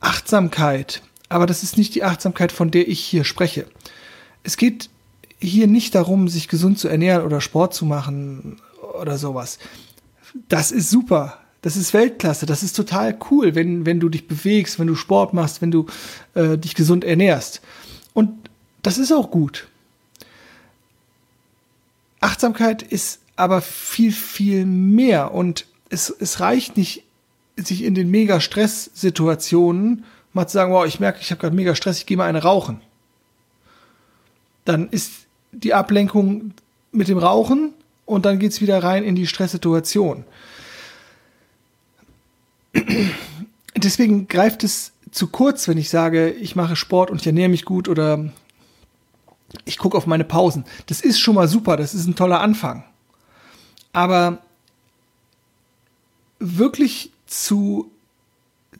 Achtsamkeit, 0.00 1.02
aber 1.28 1.46
das 1.46 1.62
ist 1.62 1.76
nicht 1.76 1.94
die 1.94 2.02
Achtsamkeit, 2.02 2.52
von 2.52 2.70
der 2.70 2.88
ich 2.88 3.00
hier 3.00 3.24
spreche. 3.24 3.66
Es 4.42 4.56
geht 4.56 4.90
hier 5.38 5.66
nicht 5.66 5.94
darum, 5.94 6.28
sich 6.28 6.48
gesund 6.48 6.78
zu 6.78 6.88
ernähren 6.88 7.24
oder 7.24 7.40
Sport 7.40 7.74
zu 7.74 7.84
machen 7.84 8.60
oder 9.00 9.18
sowas. 9.18 9.58
Das 10.48 10.70
ist 10.70 10.90
super. 10.90 11.38
Das 11.62 11.76
ist 11.76 11.92
Weltklasse. 11.92 12.46
Das 12.46 12.62
ist 12.62 12.74
total 12.74 13.18
cool, 13.30 13.54
wenn, 13.54 13.84
wenn 13.84 14.00
du 14.00 14.08
dich 14.08 14.26
bewegst, 14.26 14.78
wenn 14.78 14.86
du 14.86 14.94
Sport 14.94 15.34
machst, 15.34 15.60
wenn 15.60 15.70
du 15.70 15.86
äh, 16.34 16.56
dich 16.56 16.74
gesund 16.74 17.04
ernährst. 17.04 17.60
Und 18.14 18.30
das 18.82 18.98
ist 18.98 19.12
auch 19.12 19.30
gut. 19.30 19.68
Achtsamkeit 22.20 22.82
ist 22.82 23.20
aber 23.36 23.60
viel, 23.60 24.12
viel 24.12 24.66
mehr. 24.66 25.32
Und 25.32 25.66
es, 25.90 26.10
es 26.10 26.40
reicht 26.40 26.76
nicht, 26.76 27.04
sich 27.66 27.82
in 27.84 27.94
den 27.94 28.10
Mega-Stress-Situationen 28.10 30.04
mal 30.32 30.46
zu 30.46 30.54
sagen, 30.54 30.72
wow, 30.72 30.86
ich 30.86 31.00
merke, 31.00 31.20
ich 31.20 31.30
habe 31.30 31.40
gerade 31.40 31.56
mega 31.56 31.74
Stress, 31.74 31.98
ich 31.98 32.06
gehe 32.06 32.16
mal 32.16 32.28
eine 32.28 32.42
rauchen. 32.42 32.80
Dann 34.64 34.88
ist 34.90 35.26
die 35.52 35.74
Ablenkung 35.74 36.54
mit 36.92 37.08
dem 37.08 37.18
Rauchen 37.18 37.72
und 38.06 38.24
dann 38.24 38.38
geht 38.38 38.52
es 38.52 38.60
wieder 38.60 38.82
rein 38.82 39.04
in 39.04 39.16
die 39.16 39.26
Stresssituation. 39.26 40.24
Deswegen 43.76 44.28
greift 44.28 44.64
es 44.64 44.92
zu 45.10 45.28
kurz, 45.28 45.66
wenn 45.66 45.78
ich 45.78 45.90
sage, 45.90 46.30
ich 46.30 46.54
mache 46.54 46.76
Sport 46.76 47.10
und 47.10 47.20
ich 47.20 47.26
ernähre 47.26 47.48
mich 47.48 47.64
gut 47.64 47.88
oder 47.88 48.30
ich 49.64 49.78
gucke 49.78 49.96
auf 49.96 50.06
meine 50.06 50.24
Pausen. 50.24 50.64
Das 50.86 51.00
ist 51.00 51.18
schon 51.18 51.34
mal 51.34 51.48
super, 51.48 51.76
das 51.76 51.94
ist 51.94 52.06
ein 52.06 52.14
toller 52.14 52.40
Anfang. 52.40 52.84
Aber 53.92 54.38
wirklich 56.38 57.10
zu 57.30 57.90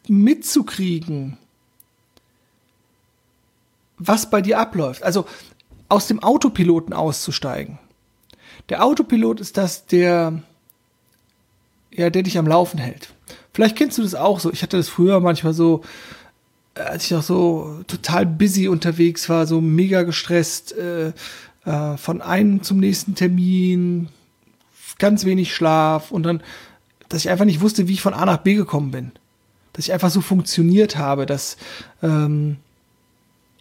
mitzukriegen, 0.07 1.37
was 3.97 4.29
bei 4.29 4.41
dir 4.41 4.59
abläuft. 4.59 5.03
Also 5.03 5.25
aus 5.89 6.07
dem 6.07 6.21
Autopiloten 6.21 6.93
auszusteigen. 6.93 7.79
Der 8.69 8.83
Autopilot 8.83 9.39
ist 9.39 9.57
das, 9.57 9.85
der, 9.85 10.41
ja, 11.91 12.09
der 12.09 12.23
dich 12.23 12.37
am 12.37 12.47
Laufen 12.47 12.77
hält. 12.77 13.13
Vielleicht 13.53 13.75
kennst 13.75 13.97
du 13.97 14.01
das 14.01 14.15
auch 14.15 14.39
so. 14.39 14.51
Ich 14.51 14.63
hatte 14.63 14.77
das 14.77 14.89
früher 14.89 15.19
manchmal 15.19 15.53
so, 15.53 15.81
als 16.75 17.05
ich 17.05 17.11
noch 17.11 17.23
so 17.23 17.81
total 17.87 18.25
busy 18.25 18.67
unterwegs 18.67 19.29
war, 19.29 19.47
so 19.47 19.61
mega 19.61 20.03
gestresst, 20.03 20.73
äh, 20.73 21.13
äh, 21.65 21.97
von 21.97 22.21
einem 22.21 22.63
zum 22.63 22.79
nächsten 22.79 23.15
Termin, 23.15 24.09
ganz 24.99 25.25
wenig 25.25 25.53
Schlaf 25.53 26.11
und 26.11 26.23
dann, 26.23 26.41
dass 27.11 27.25
ich 27.25 27.29
einfach 27.29 27.45
nicht 27.45 27.61
wusste, 27.61 27.87
wie 27.87 27.93
ich 27.93 28.01
von 28.01 28.13
A 28.13 28.25
nach 28.25 28.37
B 28.37 28.55
gekommen 28.55 28.91
bin. 28.91 29.11
Dass 29.73 29.85
ich 29.85 29.93
einfach 29.93 30.09
so 30.09 30.21
funktioniert 30.21 30.97
habe, 30.97 31.25
dass, 31.25 31.57
ähm, 32.01 32.57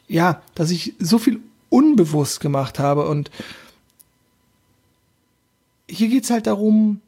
ja, 0.06 0.40
dass 0.54 0.70
ich 0.70 0.94
so 1.00 1.18
viel 1.18 1.40
unbewusst 1.68 2.40
gemacht 2.40 2.78
habe 2.78 3.08
und 3.08 3.30
hier 5.88 6.08
geht's 6.08 6.30
halt 6.30 6.46
darum, 6.46 7.00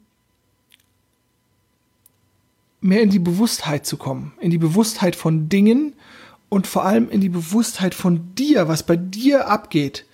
mehr 2.81 3.01
in 3.01 3.09
die 3.09 3.19
Bewusstheit 3.19 3.85
zu 3.85 3.95
kommen, 3.95 4.33
in 4.41 4.51
die 4.51 4.57
Bewusstheit 4.57 5.15
von 5.15 5.47
Dingen 5.47 5.93
und 6.49 6.67
vor 6.67 6.83
allem 6.83 7.09
in 7.09 7.21
die 7.21 7.29
Bewusstheit 7.29 7.95
von 7.95 8.35
dir, 8.35 8.67
was 8.67 8.83
bei 8.83 8.97
dir 8.97 9.47
abgeht. 9.47 10.05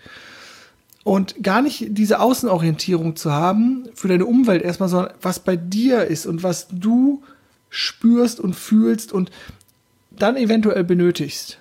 Und 1.10 1.42
gar 1.42 1.64
nicht 1.64 1.88
diese 1.90 2.20
Außenorientierung 2.20 3.16
zu 3.16 3.32
haben 3.32 3.90
für 3.96 4.08
deine 4.08 4.28
Umwelt 4.28 4.62
erstmal, 4.62 4.90
sondern 4.90 5.12
was 5.24 5.40
bei 5.40 5.56
dir 5.56 6.06
ist 6.06 6.28
und 6.28 6.44
was 6.44 6.68
du 6.72 7.24
spürst 7.72 8.40
und 8.40 8.54
fühlst 8.54 9.12
und 9.12 9.32
dann 10.12 10.38
eventuell 10.38 10.84
benötigst. 10.84 11.58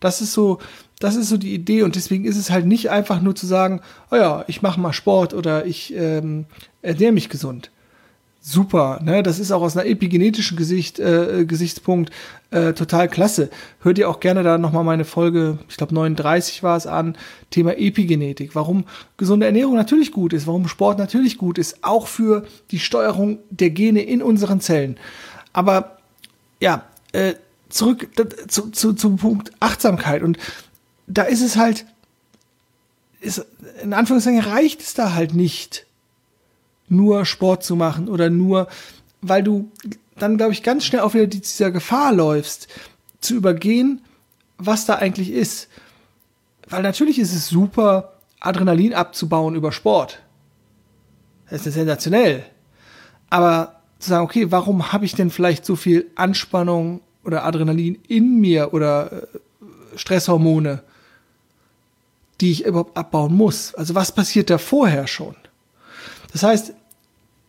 Das 0.00 0.22
ist 0.22 0.32
so, 0.32 0.60
das 0.98 1.14
ist 1.14 1.28
so 1.28 1.36
die 1.36 1.52
Idee 1.52 1.82
und 1.82 1.94
deswegen 1.94 2.24
ist 2.24 2.38
es 2.38 2.48
halt 2.48 2.64
nicht 2.64 2.88
einfach 2.88 3.20
nur 3.20 3.34
zu 3.34 3.44
sagen, 3.44 3.82
oh 4.10 4.16
ja, 4.16 4.46
ich 4.46 4.62
mache 4.62 4.80
mal 4.80 4.94
Sport 4.94 5.34
oder 5.34 5.66
ich 5.66 5.92
ähm, 5.94 6.46
ernähre 6.80 7.12
mich 7.12 7.28
gesund 7.28 7.70
super. 8.46 9.00
Ne? 9.02 9.24
Das 9.24 9.40
ist 9.40 9.50
auch 9.50 9.60
aus 9.60 9.76
einer 9.76 9.86
epigenetischen 9.86 10.56
Gesicht, 10.56 11.00
äh, 11.00 11.44
Gesichtspunkt 11.44 12.12
äh, 12.52 12.74
total 12.74 13.08
klasse. 13.08 13.50
Hört 13.80 13.98
ihr 13.98 14.08
auch 14.08 14.20
gerne 14.20 14.44
da 14.44 14.56
nochmal 14.56 14.84
meine 14.84 15.04
Folge, 15.04 15.58
ich 15.68 15.76
glaube 15.76 15.94
39 15.94 16.62
war 16.62 16.76
es 16.76 16.86
an, 16.86 17.18
Thema 17.50 17.76
Epigenetik. 17.76 18.54
Warum 18.54 18.84
gesunde 19.16 19.46
Ernährung 19.46 19.74
natürlich 19.74 20.12
gut 20.12 20.32
ist, 20.32 20.46
warum 20.46 20.68
Sport 20.68 20.98
natürlich 20.98 21.38
gut 21.38 21.58
ist, 21.58 21.82
auch 21.82 22.06
für 22.06 22.46
die 22.70 22.78
Steuerung 22.78 23.40
der 23.50 23.70
Gene 23.70 24.02
in 24.02 24.22
unseren 24.22 24.60
Zellen. 24.60 24.96
Aber 25.52 25.98
ja, 26.60 26.84
äh, 27.12 27.34
zurück 27.68 28.08
zu, 28.46 28.70
zu, 28.70 28.92
zum 28.92 29.16
Punkt 29.16 29.50
Achtsamkeit. 29.58 30.22
Und 30.22 30.38
da 31.08 31.24
ist 31.24 31.42
es 31.42 31.56
halt, 31.56 31.84
ist, 33.20 33.44
in 33.82 33.92
Anführungszeichen 33.92 34.40
reicht 34.40 34.82
es 34.82 34.94
da 34.94 35.14
halt 35.14 35.34
nicht 35.34 35.86
nur 36.88 37.24
Sport 37.24 37.64
zu 37.64 37.76
machen 37.76 38.08
oder 38.08 38.30
nur, 38.30 38.68
weil 39.20 39.42
du 39.42 39.70
dann, 40.18 40.36
glaube 40.36 40.52
ich, 40.52 40.62
ganz 40.62 40.84
schnell 40.84 41.02
auch 41.02 41.14
wieder 41.14 41.26
dieser 41.26 41.70
Gefahr 41.70 42.12
läufst, 42.12 42.68
zu 43.20 43.34
übergehen, 43.34 44.02
was 44.58 44.86
da 44.86 44.94
eigentlich 44.94 45.30
ist. 45.30 45.68
Weil 46.68 46.82
natürlich 46.82 47.18
ist 47.18 47.34
es 47.34 47.48
super, 47.48 48.14
Adrenalin 48.40 48.94
abzubauen 48.94 49.54
über 49.54 49.72
Sport. 49.72 50.20
Das 51.50 51.66
ist 51.66 51.74
sensationell. 51.74 52.44
Aber 53.30 53.80
zu 53.98 54.10
sagen, 54.10 54.24
okay, 54.24 54.50
warum 54.50 54.92
habe 54.92 55.04
ich 55.04 55.14
denn 55.14 55.30
vielleicht 55.30 55.64
so 55.64 55.76
viel 55.76 56.10
Anspannung 56.16 57.00
oder 57.24 57.44
Adrenalin 57.44 57.98
in 58.08 58.40
mir 58.40 58.72
oder 58.72 59.12
äh, 59.12 59.26
Stresshormone, 59.96 60.82
die 62.40 62.52
ich 62.52 62.64
überhaupt 62.64 62.96
abbauen 62.96 63.34
muss? 63.34 63.74
Also 63.74 63.94
was 63.94 64.12
passiert 64.12 64.50
da 64.50 64.58
vorher 64.58 65.06
schon? 65.06 65.34
Das 66.36 66.42
heißt, 66.42 66.74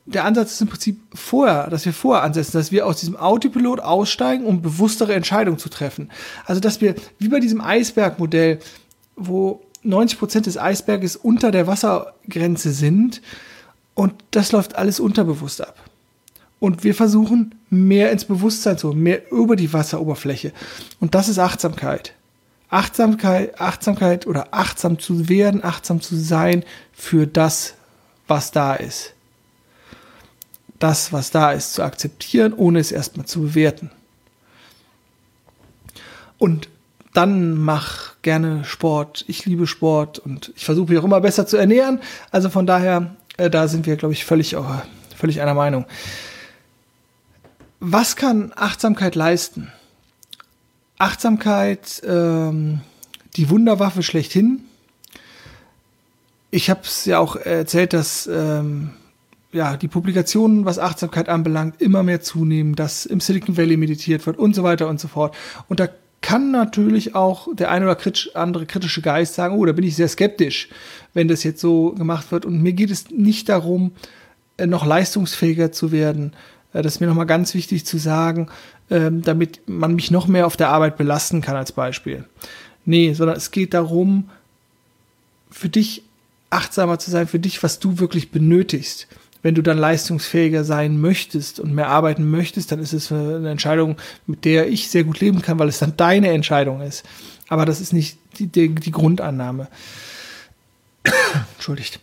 der 0.06 0.23
Ansatz 0.23 0.54
ist 0.54 0.62
im 0.62 0.69
Prinzip 0.69 1.02
vorher, 1.13 1.69
dass 1.69 1.86
wir 1.86 1.91
vorher 1.91 2.23
ansetzen, 2.23 2.54
dass 2.54 2.71
wir 2.71 2.86
aus 2.86 3.02
diesem 3.02 3.17
Autopilot 3.17 3.82
aussteigen, 3.82 4.45
um 4.45 4.62
bewusstere 4.62 5.13
Entscheidungen 5.13 5.58
zu 5.58 5.67
treffen. 5.67 6.10
Also, 6.45 6.62
dass 6.62 6.80
wir, 6.80 6.95
wie 7.19 7.28
bei 7.28 7.41
diesem 7.41 7.60
Eisbergmodell, 7.60 8.60
wo 9.17 9.62
90 9.84 10.17
Prozent 10.17 10.45
des 10.45 10.58
Eisberges 10.58 11.17
unter 11.17 11.52
der 11.52 11.67
Wassergrenze 11.67 12.71
sind 12.71 13.21
und 13.93 14.13
das 14.32 14.54
läuft 14.54 14.78
alles 14.78 15.02
unterbewusst 15.02 15.60
ab. 15.62 15.76
Und 16.62 16.86
wir 16.86 16.95
versuchen, 16.95 17.56
mehr 17.69 18.10
ins 18.13 18.23
Bewusstsein 18.23 18.78
zu, 18.78 18.93
mehr 18.93 19.30
über 19.34 19.58
die 19.58 19.73
Wasseroberfläche. 19.73 20.54
Und 21.02 21.13
das 21.13 21.28
ist 21.28 21.39
Achtsamkeit. 21.39 22.13
Achtsamkeit, 22.69 23.60
Achtsamkeit 23.60 24.28
oder 24.28 24.54
achtsam 24.54 24.97
zu 24.97 25.28
werden, 25.28 25.62
achtsam 25.62 26.00
zu 26.00 26.15
sein 26.15 26.63
für 26.93 27.28
das, 27.28 27.73
was 28.28 28.52
da 28.52 28.76
ist. 28.76 29.13
Das, 30.80 31.12
was 31.12 31.32
da 31.32 31.52
ist, 31.52 31.74
zu 31.74 31.84
akzeptieren, 31.84 32.54
ohne 32.54 32.80
es 32.80 32.92
erstmal 32.92 33.26
zu 33.26 33.42
bewerten. 33.42 33.90
Und 36.38 36.70
dann 37.13 37.58
mach 37.58 38.13
gerne 38.22 38.63
Sport. 38.63 39.26
Ich 39.28 39.46
liebe 39.46 39.66
Sport 39.66 40.20
und 40.20 40.54
ich 40.56 40.66
versuche 40.66 40.92
mich 40.92 41.00
auch 41.00 41.04
immer 41.04 41.22
besser 41.22 41.48
zu 41.48 41.58
ernähren. 41.58 42.00
Also 42.30 42.50
von 42.50 42.68
daher, 42.68 43.16
äh, 43.38 43.50
da 43.50 43.68
sind 43.68 43.88
wir, 43.88 43.96
glaube 43.96 44.13
ich, 44.13 44.24
völlig, 44.24 44.54
äh, 44.54 44.62
völlig 45.16 45.42
einer 45.42 45.56
Meinung. 45.56 45.86
Was 47.80 48.16
kann 48.16 48.54
Achtsamkeit 48.56 49.16
leisten? 49.16 49.72
Achtsamkeit, 51.00 52.04
ähm, 52.06 52.82
die 53.36 53.50
Wunderwaffe 53.50 54.04
schlechthin 54.04 54.66
ich 56.51 56.69
habe 56.69 56.81
es 56.83 57.05
ja 57.05 57.19
auch 57.19 57.36
erzählt, 57.36 57.93
dass 57.93 58.27
ähm, 58.27 58.91
ja, 59.51 59.77
die 59.77 59.88
Publikationen, 59.88 60.65
was 60.65 60.79
Achtsamkeit 60.79 61.29
anbelangt, 61.29 61.81
immer 61.81 62.03
mehr 62.03 62.21
zunehmen, 62.21 62.75
dass 62.75 63.05
im 63.05 63.19
Silicon 63.19 63.57
Valley 63.57 63.77
meditiert 63.77 64.25
wird 64.25 64.38
und 64.38 64.55
so 64.55 64.63
weiter 64.63 64.88
und 64.88 64.99
so 64.99 65.07
fort. 65.07 65.36
Und 65.67 65.79
da 65.79 65.89
kann 66.21 66.51
natürlich 66.51 67.15
auch 67.15 67.47
der 67.55 67.71
eine 67.71 67.86
oder 67.86 67.97
andere 68.33 68.65
kritische 68.65 69.01
Geist 69.01 69.36
sagen, 69.36 69.55
oh, 69.55 69.65
da 69.65 69.71
bin 69.71 69.86
ich 69.86 69.95
sehr 69.95 70.07
skeptisch, 70.07 70.69
wenn 71.13 71.27
das 71.27 71.43
jetzt 71.43 71.62
so 71.62 71.91
gemacht 71.91 72.31
wird. 72.31 72.45
Und 72.45 72.62
mir 72.62 72.73
geht 72.73 72.91
es 72.91 73.10
nicht 73.12 73.49
darum, 73.49 73.91
äh, 74.57 74.65
noch 74.65 74.86
leistungsfähiger 74.86 75.71
zu 75.71 75.91
werden. 75.91 76.33
Äh, 76.73 76.81
das 76.81 76.95
ist 76.95 76.99
mir 76.99 77.07
nochmal 77.07 77.27
ganz 77.27 77.53
wichtig 77.53 77.86
zu 77.86 77.97
sagen, 77.97 78.49
ähm, 78.89 79.21
damit 79.21 79.62
man 79.67 79.95
mich 79.95 80.12
noch 80.12 80.27
mehr 80.27 80.47
auf 80.47 80.57
der 80.57 80.69
Arbeit 80.69 80.97
belasten 80.97 81.41
kann 81.41 81.55
als 81.55 81.71
Beispiel. 81.71 82.25
Nee, 82.86 83.13
sondern 83.13 83.38
es 83.38 83.51
geht 83.51 83.73
darum, 83.73 84.29
für 85.49 85.69
dich 85.69 86.03
achtsamer 86.49 86.99
zu 86.99 87.12
sein 87.12 87.27
für 87.27 87.39
dich, 87.39 87.62
was 87.63 87.79
du 87.79 87.99
wirklich 87.99 88.31
benötigst. 88.31 89.07
Wenn 89.43 89.55
du 89.55 89.62
dann 89.62 89.77
leistungsfähiger 89.77 90.63
sein 90.63 90.99
möchtest 90.99 91.60
und 91.60 91.73
mehr 91.73 91.89
arbeiten 91.89 92.29
möchtest, 92.29 92.71
dann 92.71 92.79
ist 92.79 92.93
es 92.93 93.12
eine 93.12 93.49
Entscheidung, 93.49 93.97
mit 94.25 94.45
der 94.45 94.67
ich 94.67 94.89
sehr 94.89 95.03
gut 95.03 95.19
leben 95.19 95.41
kann, 95.41 95.60
weil 95.60 95.69
es 95.69 95.79
dann 95.79 95.95
deine 95.95 96.29
Entscheidung 96.29 96.81
ist. 96.81 97.05
Aber 97.47 97.65
das 97.65 97.79
ist 97.79 97.93
nicht 97.93 98.17
die, 98.39 98.47
die, 98.47 98.73
die 98.73 98.91
Grundannahme. 98.91 99.67
Entschuldigt. 101.55 101.99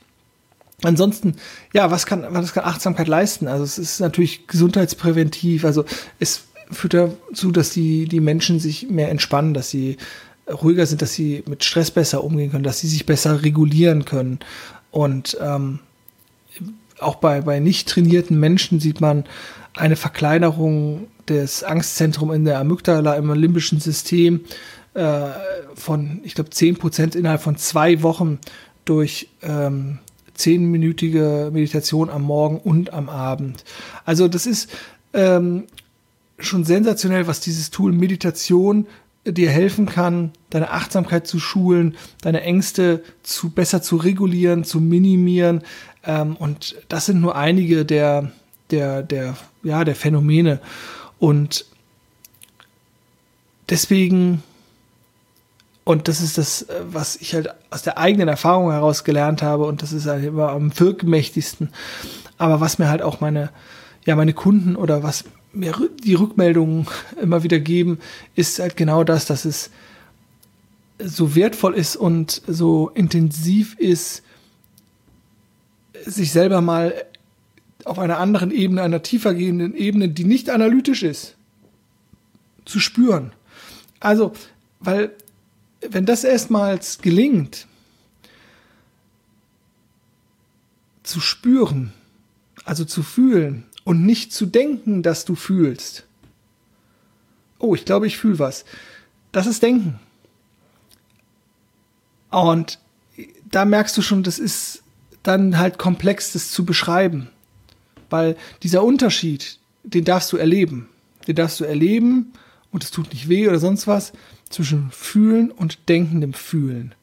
ansonsten, 0.83 1.37
ja, 1.72 1.90
was 1.90 2.07
kann, 2.07 2.24
was 2.28 2.52
kann 2.54 2.64
Achtsamkeit 2.64 3.09
leisten? 3.09 3.48
Also 3.48 3.64
es 3.64 3.78
ist 3.78 4.00
natürlich 4.00 4.46
gesundheitspräventiv. 4.46 5.64
Also 5.64 5.85
es 6.18 6.44
führt 6.70 6.94
dazu, 6.94 7.50
dass 7.50 7.70
die, 7.70 8.07
die 8.07 8.20
Menschen 8.20 8.61
sich 8.61 8.88
mehr 8.88 9.11
entspannen, 9.11 9.54
dass 9.54 9.70
sie 9.70 9.96
ruhiger 10.48 10.87
sind, 10.87 11.02
dass 11.02 11.14
sie 11.14 11.42
mit 11.46 11.64
Stress 11.64 11.90
besser 11.90 12.24
umgehen 12.24 12.50
können, 12.50 12.64
dass 12.64 12.80
sie 12.80 12.88
sich 12.88 13.07
besser 13.07 13.42
regulieren 13.42 14.04
können. 14.04 14.40
Und 14.90 15.37
ähm, 15.40 15.80
auch 17.00 17.16
bei, 17.16 17.40
bei 17.40 17.61
nicht 17.61 17.88
trainierten 17.88 18.38
Menschen 18.38 18.80
sieht 18.80 19.00
man 19.00 19.24
eine 19.74 19.96
Verkleinerung 19.96 21.09
des 21.28 21.64
Angstzentrums 21.64 22.35
in 22.35 22.44
der 22.44 22.59
Amygdala 22.61 23.14
im 23.14 23.33
limbischen 23.33 23.80
System 23.80 24.40
äh, 24.94 25.30
von, 25.74 26.20
ich 26.22 26.35
glaube, 26.35 26.50
10 26.50 26.76
Prozent 26.76 27.14
innerhalb 27.14 27.42
von 27.42 27.57
zwei 27.57 28.02
Wochen 28.02 28.38
durch 28.85 29.28
ähm, 29.42 29.98
zehnminütige 30.35 31.50
Meditation 31.52 32.11
am 32.11 32.22
Morgen 32.22 32.59
und 32.59 32.92
am 32.92 33.09
Abend. 33.09 33.64
Also 34.04 34.28
das 34.28 34.46
ist 34.46 34.70
ähm, 35.12 35.64
schon 36.38 36.64
sensationell, 36.64 37.26
was 37.26 37.40
dieses 37.40 37.70
Tool 37.70 37.92
Meditation 37.92 38.87
dir 39.27 39.51
helfen 39.51 39.87
kann, 39.87 40.33
deine 40.51 40.71
Achtsamkeit 40.71 41.27
zu 41.27 41.39
schulen, 41.39 41.97
deine 42.21 42.43
Ängste 42.43 43.03
zu 43.23 43.51
besser 43.51 43.83
zu 43.83 43.97
regulieren, 43.97 44.65
zu 44.65 44.81
minimieren. 44.81 45.63
Ähm, 46.05 46.37
und 46.37 46.77
das 46.89 47.07
sind 47.07 47.21
nur 47.21 47.35
einige 47.35 47.85
der, 47.85 48.33
der, 48.71 49.03
der, 49.03 49.37
ja, 49.63 49.85
der 49.85 49.95
Phänomene. 49.95 50.61
Und 51.19 51.65
deswegen, 53.71 54.43
und 55.85 56.09
das 56.09 56.21
ist 56.21 56.37
das, 56.37 56.67
was 56.91 57.17
ich 57.17 57.35
halt 57.35 57.49
aus 57.71 57.83
der 57.83 57.99
eigenen 57.99 58.29
Erfahrung 58.29 58.71
heraus 58.71 59.05
gelernt 59.05 59.43
habe, 59.43 59.65
und 59.65 59.83
das 59.83 59.93
ist 59.93 60.07
halt 60.07 60.25
immer 60.25 60.51
am 60.51 60.79
wirkmächtigsten. 60.79 61.71
Aber 62.37 62.61
was 62.61 62.79
mir 62.79 62.89
halt 62.89 63.01
auch 63.01 63.21
meine, 63.21 63.51
ja, 64.05 64.17
meine 64.17 64.35
Kunden 64.35 64.77
oder 64.77 65.03
was 65.03 65.25
mir 65.55 65.75
die 66.03 66.14
Rückmeldungen 66.14 66.87
immer 67.21 67.43
wieder 67.43 67.61
geben, 67.61 67.99
ist 68.35 68.59
halt 68.59 68.77
genau 68.77 69.05
das, 69.05 69.27
dass 69.27 69.45
es 69.45 69.71
so 70.99 71.35
wertvoll 71.35 71.75
ist 71.75 71.97
und 71.97 72.43
so 72.47 72.90
intensiv 72.95 73.75
ist, 73.79 74.23
sich 76.05 76.33
selber 76.33 76.61
mal 76.61 76.95
auf 77.85 77.99
einer 77.99 78.19
anderen 78.19 78.51
Ebene, 78.51 78.83
einer 78.83 79.03
tiefer 79.03 79.35
gehenden 79.35 79.75
Ebene, 79.75 80.09
die 80.09 80.25
nicht 80.25 80.51
analytisch 80.51 81.03
ist, 81.03 81.37
zu 82.64 82.81
spüren. 82.81 83.33
Also, 84.01 84.33
weil 84.81 85.12
wenn 85.81 86.07
das 86.07 86.25
erstmals 86.25 86.99
gelingt, 86.99 87.67
zu 91.03 91.21
spüren, 91.21 91.93
also 92.64 92.85
zu 92.85 93.03
fühlen, 93.03 93.64
und 93.85 94.05
nicht 94.05 94.33
zu 94.33 94.47
denken, 94.47 95.03
dass 95.03 95.25
du 95.25 95.35
fühlst. 95.35 96.07
Oh, 97.59 97.75
ich 97.75 97.85
glaube, 97.85 98.07
ich 98.07 98.18
fühle 98.18 98.38
was. 98.38 98.64
Das 99.33 99.47
ist 99.47 99.62
Denken. 99.62 100.01
Und 102.31 102.81
da 103.51 103.64
merkst 103.64 103.97
du 103.97 104.03
schon, 104.03 104.23
das 104.23 104.38
ist 104.38 104.83
dann 105.23 105.59
halt 105.59 105.79
komplex, 105.79 106.33
das 106.33 106.51
zu 106.51 106.64
beschreiben. 106.64 107.29
Weil 108.11 108.37
dieser 108.62 108.83
Unterschied, 108.83 109.59
den 109.83 110.05
darfst 110.05 110.33
du 110.33 110.37
erleben. 110.37 110.88
Den 111.27 111.37
darfst 111.37 111.61
du 111.61 111.64
erleben 111.64 112.33
und 112.70 112.85
es 112.85 112.90
tut 112.90 113.12
nicht 113.12 113.29
weh 113.29 113.49
oder 113.49 113.59
sonst 113.59 113.87
was 113.87 114.12
zwischen 114.51 114.90
Fühlen 114.90 115.51
und 115.51 115.88
denkendem 115.88 116.35
Fühlen. 116.35 116.94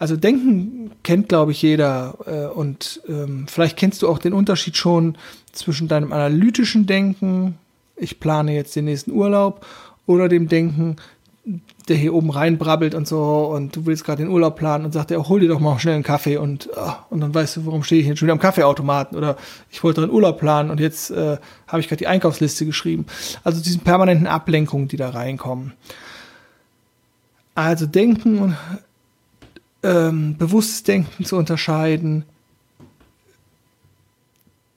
Also 0.00 0.16
Denken 0.16 0.92
kennt, 1.02 1.28
glaube 1.28 1.52
ich, 1.52 1.60
jeder. 1.60 2.14
Äh, 2.26 2.46
und 2.46 3.02
ähm, 3.06 3.46
vielleicht 3.48 3.76
kennst 3.76 4.00
du 4.00 4.08
auch 4.08 4.18
den 4.18 4.32
Unterschied 4.32 4.76
schon 4.76 5.16
zwischen 5.52 5.88
deinem 5.88 6.12
analytischen 6.12 6.86
Denken, 6.86 7.58
ich 7.96 8.18
plane 8.18 8.54
jetzt 8.54 8.74
den 8.74 8.86
nächsten 8.86 9.12
Urlaub, 9.12 9.66
oder 10.06 10.30
dem 10.30 10.48
Denken, 10.48 10.96
der 11.88 11.96
hier 11.96 12.14
oben 12.14 12.30
reinbrabbelt 12.30 12.94
und 12.94 13.06
so 13.06 13.52
und 13.54 13.76
du 13.76 13.84
willst 13.84 14.04
gerade 14.04 14.22
den 14.22 14.30
Urlaub 14.30 14.56
planen 14.56 14.86
und 14.86 14.92
sagt 14.92 15.10
er, 15.10 15.28
hol 15.28 15.40
dir 15.40 15.48
doch 15.48 15.60
mal 15.60 15.78
schnell 15.78 15.94
einen 15.94 16.02
Kaffee 16.02 16.38
und, 16.38 16.70
oh, 16.74 16.92
und 17.10 17.20
dann 17.20 17.34
weißt 17.34 17.58
du, 17.58 17.66
warum 17.66 17.82
stehe 17.82 18.00
ich 18.00 18.06
jetzt 18.06 18.18
schon 18.18 18.26
wieder 18.26 18.32
am 18.32 18.40
Kaffeeautomaten 18.40 19.18
oder 19.18 19.36
ich 19.70 19.84
wollte 19.84 20.02
einen 20.02 20.12
Urlaub 20.12 20.38
planen 20.38 20.70
und 20.70 20.80
jetzt 20.80 21.10
äh, 21.10 21.36
habe 21.66 21.80
ich 21.80 21.88
gerade 21.88 21.98
die 21.98 22.06
Einkaufsliste 22.06 22.64
geschrieben. 22.64 23.04
Also 23.44 23.62
diesen 23.62 23.80
permanenten 23.82 24.26
Ablenkungen, 24.26 24.88
die 24.88 24.96
da 24.96 25.10
reinkommen. 25.10 25.72
Also 27.54 27.86
denken 27.86 28.38
und 28.38 28.56
ähm, 29.82 30.36
bewusstes 30.36 30.82
Denken 30.82 31.24
zu 31.24 31.36
unterscheiden, 31.36 32.24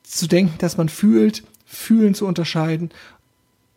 zu 0.03 0.27
denken, 0.27 0.57
dass 0.59 0.77
man 0.77 0.89
fühlt, 0.89 1.43
fühlen 1.65 2.13
zu 2.13 2.25
unterscheiden, 2.25 2.91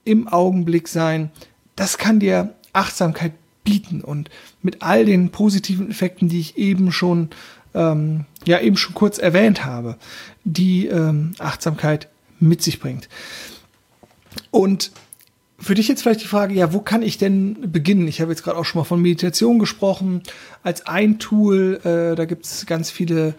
im 0.04 0.28
Augenblick 0.28 0.88
sein, 0.88 1.30
das 1.74 1.98
kann 1.98 2.20
dir 2.20 2.54
Achtsamkeit 2.72 3.32
bieten 3.64 4.02
und 4.02 4.30
mit 4.62 4.82
all 4.82 5.04
den 5.04 5.30
positiven 5.30 5.90
Effekten, 5.90 6.28
die 6.28 6.40
ich 6.40 6.56
eben 6.56 6.92
schon 6.92 7.30
ähm, 7.74 8.24
ja 8.46 8.60
eben 8.60 8.76
schon 8.76 8.94
kurz 8.94 9.18
erwähnt 9.18 9.64
habe, 9.64 9.96
die 10.44 10.86
ähm, 10.86 11.32
Achtsamkeit 11.38 12.08
mit 12.38 12.62
sich 12.62 12.80
bringt. 12.80 13.08
Und 14.50 14.92
für 15.58 15.74
dich 15.74 15.88
jetzt 15.88 16.02
vielleicht 16.02 16.22
die 16.22 16.26
Frage, 16.26 16.54
ja, 16.54 16.72
wo 16.72 16.80
kann 16.80 17.02
ich 17.02 17.18
denn 17.18 17.70
beginnen? 17.72 18.08
Ich 18.08 18.20
habe 18.20 18.30
jetzt 18.30 18.42
gerade 18.42 18.58
auch 18.58 18.64
schon 18.64 18.80
mal 18.80 18.84
von 18.84 19.00
Meditation 19.00 19.58
gesprochen 19.58 20.22
als 20.62 20.86
ein 20.86 21.18
Tool. 21.18 21.80
Äh, 21.82 22.14
da 22.14 22.24
gibt 22.26 22.44
es 22.44 22.66
ganz 22.66 22.90
viele 22.90 23.34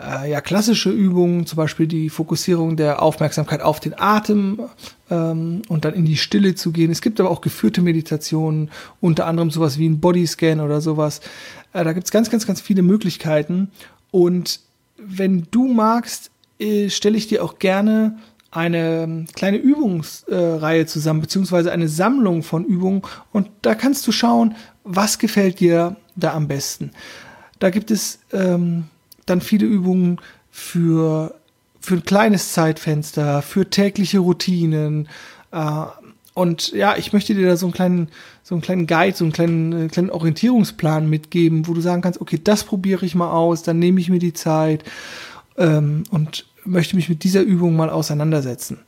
äh, 0.00 0.30
ja, 0.30 0.40
klassische 0.40 0.90
Übungen, 0.90 1.46
zum 1.46 1.56
Beispiel 1.56 1.86
die 1.86 2.08
Fokussierung 2.08 2.76
der 2.76 3.02
Aufmerksamkeit 3.02 3.60
auf 3.60 3.80
den 3.80 3.98
Atem 3.98 4.60
ähm, 5.10 5.62
und 5.68 5.84
dann 5.84 5.94
in 5.94 6.04
die 6.04 6.16
Stille 6.16 6.54
zu 6.54 6.72
gehen. 6.72 6.90
Es 6.90 7.02
gibt 7.02 7.20
aber 7.20 7.30
auch 7.30 7.40
geführte 7.40 7.82
Meditationen, 7.82 8.70
unter 9.00 9.26
anderem 9.26 9.50
sowas 9.50 9.78
wie 9.78 9.88
ein 9.88 10.00
Bodyscan 10.00 10.60
oder 10.60 10.80
sowas. 10.80 11.20
Äh, 11.72 11.84
da 11.84 11.92
gibt 11.92 12.06
es 12.06 12.10
ganz, 12.10 12.30
ganz, 12.30 12.46
ganz 12.46 12.60
viele 12.60 12.82
Möglichkeiten. 12.82 13.70
Und 14.10 14.60
wenn 14.96 15.46
du 15.50 15.68
magst, 15.68 16.30
äh, 16.58 16.88
stelle 16.90 17.18
ich 17.18 17.26
dir 17.26 17.44
auch 17.44 17.58
gerne 17.58 18.18
eine 18.50 19.02
ähm, 19.02 19.26
kleine 19.34 19.58
Übungsreihe 19.58 20.86
zusammen, 20.86 21.20
beziehungsweise 21.20 21.70
eine 21.70 21.88
Sammlung 21.88 22.42
von 22.42 22.64
Übungen. 22.64 23.02
Und 23.32 23.48
da 23.62 23.74
kannst 23.74 24.06
du 24.06 24.12
schauen, 24.12 24.54
was 24.84 25.18
gefällt 25.18 25.60
dir 25.60 25.96
da 26.16 26.32
am 26.34 26.48
besten. 26.48 26.92
Da 27.58 27.70
gibt 27.70 27.90
es 27.90 28.20
ähm, 28.32 28.84
dann 29.26 29.40
viele 29.40 29.66
Übungen 29.66 30.20
für, 30.50 31.34
für 31.80 31.96
ein 31.96 32.04
kleines 32.04 32.52
Zeitfenster, 32.52 33.42
für 33.42 33.68
tägliche 33.68 34.20
Routinen. 34.20 35.08
Äh, 35.52 35.84
und 36.32 36.72
ja, 36.72 36.96
ich 36.96 37.12
möchte 37.12 37.34
dir 37.34 37.48
da 37.48 37.56
so 37.56 37.66
einen 37.66 37.74
kleinen, 37.74 38.08
so 38.42 38.54
einen 38.54 38.62
kleinen 38.62 38.86
Guide, 38.86 39.16
so 39.16 39.24
einen 39.24 39.32
kleinen, 39.32 39.86
äh, 39.86 39.88
kleinen 39.88 40.10
Orientierungsplan 40.10 41.08
mitgeben, 41.10 41.66
wo 41.66 41.74
du 41.74 41.80
sagen 41.80 42.00
kannst, 42.00 42.20
okay, 42.20 42.40
das 42.42 42.64
probiere 42.64 43.04
ich 43.04 43.14
mal 43.14 43.30
aus, 43.30 43.62
dann 43.62 43.78
nehme 43.78 44.00
ich 44.00 44.08
mir 44.08 44.20
die 44.20 44.32
Zeit 44.32 44.84
ähm, 45.58 46.04
und 46.10 46.46
möchte 46.68 46.96
mich 46.96 47.08
mit 47.08 47.24
dieser 47.24 47.42
Übung 47.42 47.76
mal 47.76 47.90
auseinandersetzen. 47.90 48.78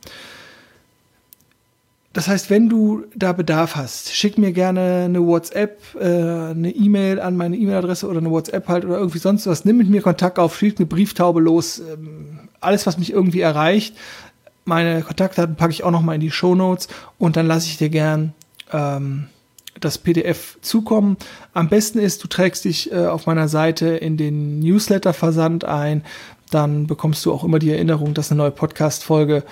Das 2.13 2.27
heißt, 2.27 2.49
wenn 2.49 2.67
du 2.67 3.05
da 3.15 3.31
Bedarf 3.31 3.77
hast, 3.77 4.13
schick 4.13 4.37
mir 4.37 4.51
gerne 4.51 5.03
eine 5.05 5.25
WhatsApp, 5.25 5.79
äh, 5.95 6.05
eine 6.05 6.71
E-Mail 6.71 7.21
an 7.21 7.37
meine 7.37 7.55
E-Mail-Adresse 7.55 8.07
oder 8.07 8.19
eine 8.19 8.29
WhatsApp 8.29 8.67
halt 8.67 8.83
oder 8.83 8.97
irgendwie 8.97 9.19
sonst 9.19 9.47
was. 9.47 9.63
Nimm 9.63 9.77
mit 9.77 9.89
mir 9.89 10.01
Kontakt 10.01 10.37
auf, 10.37 10.57
schick 10.57 10.77
eine 10.77 10.87
Brieftaube 10.87 11.39
los. 11.39 11.79
Ähm, 11.79 12.49
alles, 12.59 12.85
was 12.85 12.97
mich 12.97 13.13
irgendwie 13.13 13.39
erreicht. 13.39 13.95
Meine 14.65 15.03
Kontaktdaten 15.03 15.55
packe 15.55 15.71
ich 15.71 15.83
auch 15.83 15.91
noch 15.91 16.01
mal 16.01 16.15
in 16.15 16.21
die 16.21 16.31
Show 16.31 16.53
Notes 16.53 16.89
und 17.17 17.37
dann 17.37 17.47
lasse 17.47 17.67
ich 17.67 17.77
dir 17.77 17.89
gern 17.89 18.33
ähm, 18.73 19.27
das 19.81 19.97
PDF 19.97 20.57
zukommen. 20.61 21.17
Am 21.53 21.69
besten 21.69 21.99
ist, 21.99 22.23
du 22.23 22.27
trägst 22.27 22.65
dich 22.65 22.91
äh, 22.91 23.07
auf 23.07 23.25
meiner 23.25 23.47
Seite 23.47 23.87
in 23.89 24.17
den 24.17 24.59
Newsletter-Versand 24.59 25.65
ein. 25.65 26.03
Dann 26.49 26.87
bekommst 26.87 27.25
du 27.25 27.33
auch 27.33 27.43
immer 27.43 27.59
die 27.59 27.71
Erinnerung, 27.71 28.13
dass 28.13 28.31
eine 28.31 28.39
neue 28.39 28.51
Podcast-Folge 28.51 29.43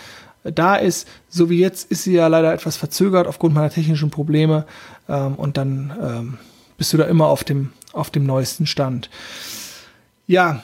da 0.44 0.76
ist. 0.76 1.08
So 1.30 1.50
wie 1.50 1.60
jetzt 1.60 1.92
ist 1.92 2.04
sie 2.04 2.14
ja 2.14 2.28
leider 2.28 2.54
etwas 2.54 2.78
verzögert 2.78 3.28
aufgrund 3.28 3.54
meiner 3.54 3.70
technischen 3.70 4.10
Probleme. 4.10 4.66
Ähm, 5.08 5.36
und 5.36 5.58
dann 5.58 5.94
ähm, 6.02 6.38
bist 6.78 6.94
du 6.94 6.98
da 6.98 7.06
immer 7.06 7.28
auf 7.28 7.44
dem, 7.44 7.72
auf 7.94 8.10
dem 8.10 8.26
neuesten 8.26 8.66
Stand. 8.66 9.10
Ja, 10.28 10.64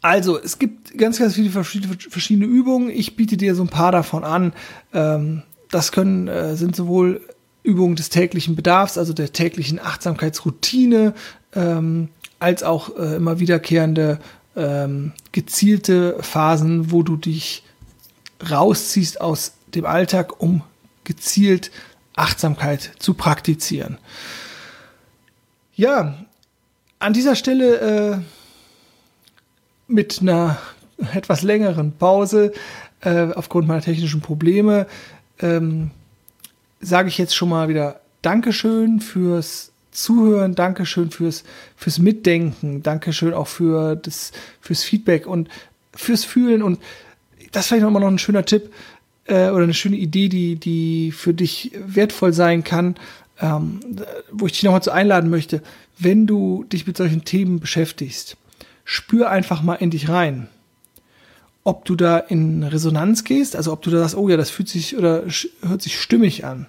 also 0.00 0.38
es 0.38 0.58
gibt 0.58 0.96
ganz, 0.96 1.18
ganz 1.18 1.34
viele 1.34 1.50
verschiedene 1.50 2.46
Übungen. 2.46 2.90
Ich 2.90 3.16
biete 3.16 3.36
dir 3.36 3.54
so 3.54 3.62
ein 3.62 3.68
paar 3.68 3.92
davon 3.92 4.24
an. 4.24 4.52
Ähm, 4.92 5.42
das 5.70 5.92
können, 5.92 6.28
äh, 6.28 6.56
sind 6.56 6.76
sowohl 6.76 7.20
Übungen 7.62 7.96
des 7.96 8.08
täglichen 8.08 8.56
Bedarfs, 8.56 8.98
also 8.98 9.12
der 9.12 9.32
täglichen 9.32 9.78
Achtsamkeitsroutine, 9.78 11.14
ähm, 11.54 12.08
als 12.38 12.62
auch 12.62 12.96
äh, 12.96 13.16
immer 13.16 13.38
wiederkehrende 13.38 14.18
ähm, 14.56 15.12
gezielte 15.30 16.16
Phasen, 16.20 16.90
wo 16.90 17.02
du 17.02 17.16
dich 17.16 17.62
rausziehst 18.50 19.20
aus 19.20 19.54
dem 19.74 19.86
Alltag, 19.86 20.40
um 20.40 20.62
gezielt 21.04 21.70
Achtsamkeit 22.14 22.92
zu 22.98 23.14
praktizieren. 23.14 23.98
Ja, 25.74 26.18
an 26.98 27.12
dieser 27.12 27.36
Stelle 27.36 27.78
äh, 27.78 28.18
mit 29.86 30.20
einer 30.20 30.58
etwas 31.14 31.42
längeren 31.42 31.92
Pause 31.92 32.52
äh, 33.00 33.32
aufgrund 33.32 33.66
meiner 33.66 33.82
technischen 33.82 34.20
Probleme 34.20 34.86
ähm, 35.40 35.90
sage 36.82 37.08
ich 37.08 37.16
jetzt 37.16 37.34
schon 37.34 37.48
mal 37.48 37.68
wieder 37.68 38.00
Dankeschön 38.20 39.00
fürs 39.00 39.72
Zuhören, 39.90 40.54
Dankeschön 40.54 41.10
fürs, 41.10 41.44
fürs 41.76 41.98
Mitdenken, 41.98 42.82
Dankeschön 42.82 43.34
auch 43.34 43.48
für 43.48 43.96
das, 43.96 44.32
fürs 44.60 44.82
Feedback 44.82 45.26
und 45.26 45.48
fürs 45.94 46.24
Fühlen 46.24 46.62
und 46.62 46.80
das 47.52 47.66
vielleicht 47.66 47.82
nochmal 47.82 48.02
noch 48.02 48.08
ein 48.08 48.18
schöner 48.18 48.44
Tipp 48.44 48.72
äh, 49.26 49.50
oder 49.50 49.64
eine 49.64 49.74
schöne 49.74 49.96
Idee, 49.96 50.28
die, 50.28 50.56
die 50.56 51.12
für 51.12 51.34
dich 51.34 51.72
wertvoll 51.74 52.32
sein 52.32 52.64
kann, 52.64 52.96
ähm, 53.40 53.80
wo 54.30 54.46
ich 54.46 54.52
dich 54.52 54.62
nochmal 54.62 54.82
zu 54.82 54.90
einladen 54.90 55.30
möchte. 55.30 55.62
Wenn 55.98 56.26
du 56.26 56.64
dich 56.64 56.86
mit 56.86 56.96
solchen 56.96 57.24
Themen 57.24 57.60
beschäftigst, 57.60 58.36
spür 58.84 59.30
einfach 59.30 59.62
mal 59.62 59.74
in 59.74 59.90
dich 59.90 60.08
rein. 60.08 60.48
Ob 61.64 61.84
du 61.84 61.94
da 61.94 62.18
in 62.18 62.64
Resonanz 62.64 63.22
gehst, 63.22 63.54
also 63.54 63.72
ob 63.72 63.82
du 63.82 63.90
da 63.90 63.98
sagst, 63.98 64.16
oh 64.16 64.28
ja, 64.28 64.36
das 64.36 64.50
fühlt 64.50 64.68
sich 64.68 64.96
oder 64.96 65.24
hört 65.62 65.82
sich 65.82 66.00
stimmig 66.00 66.44
an. 66.44 66.66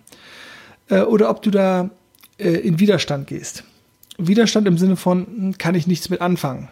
Äh, 0.89 1.01
oder 1.01 1.29
ob 1.29 1.41
du 1.41 1.51
da 1.51 1.89
äh, 2.37 2.49
in 2.49 2.79
Widerstand 2.79 3.27
gehst. 3.27 3.63
Widerstand 4.17 4.67
im 4.67 4.77
Sinne 4.77 4.95
von, 4.95 5.25
hm, 5.25 5.57
kann 5.57 5.75
ich 5.75 5.87
nichts 5.87 6.09
mit 6.09 6.21
anfangen. 6.21 6.69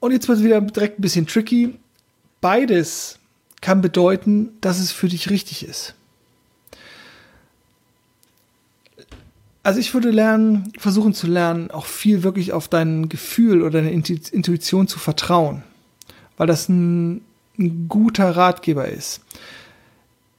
Und 0.00 0.12
jetzt 0.12 0.28
wird 0.28 0.38
es 0.38 0.44
wieder 0.44 0.60
direkt 0.60 0.98
ein 0.98 1.02
bisschen 1.02 1.26
tricky. 1.26 1.78
Beides 2.40 3.18
kann 3.60 3.80
bedeuten, 3.80 4.50
dass 4.60 4.80
es 4.80 4.90
für 4.90 5.08
dich 5.08 5.30
richtig 5.30 5.64
ist. 5.64 5.94
Also 9.62 9.78
ich 9.78 9.94
würde 9.94 10.10
lernen, 10.10 10.72
versuchen 10.76 11.14
zu 11.14 11.28
lernen, 11.28 11.70
auch 11.70 11.86
viel 11.86 12.24
wirklich 12.24 12.52
auf 12.52 12.66
dein 12.66 13.08
Gefühl 13.08 13.62
oder 13.62 13.80
deine 13.80 13.92
Intuition 13.92 14.88
zu 14.88 14.98
vertrauen, 14.98 15.62
weil 16.36 16.48
das 16.48 16.68
ein, 16.68 17.22
ein 17.58 17.86
guter 17.88 18.34
Ratgeber 18.34 18.88
ist. 18.88 19.20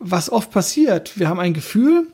Was 0.05 0.29
oft 0.29 0.51
passiert, 0.51 1.17
wir 1.17 1.29
haben 1.29 1.39
ein 1.39 1.53
Gefühl 1.53 2.07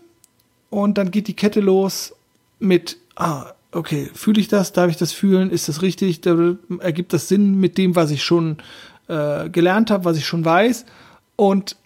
und 0.69 0.99
dann 0.99 1.09
geht 1.09 1.27
die 1.27 1.35
Kette 1.35 1.59
los 1.59 2.13
mit, 2.59 2.97
ah, 3.15 3.53
okay, 3.71 4.11
fühle 4.13 4.39
ich 4.39 4.47
das, 4.47 4.73
darf 4.73 4.91
ich 4.91 4.97
das 4.97 5.11
fühlen, 5.11 5.49
ist 5.49 5.69
das 5.69 5.81
richtig, 5.81 6.21
ergibt 6.79 7.13
das 7.13 7.27
Sinn 7.27 7.59
mit 7.59 7.79
dem, 7.79 7.95
was 7.95 8.11
ich 8.11 8.23
schon 8.23 8.57
äh, 9.07 9.49
gelernt 9.49 9.89
habe, 9.89 10.05
was 10.05 10.17
ich 10.17 10.27
schon 10.27 10.45
weiß 10.45 10.85
und 11.35 11.77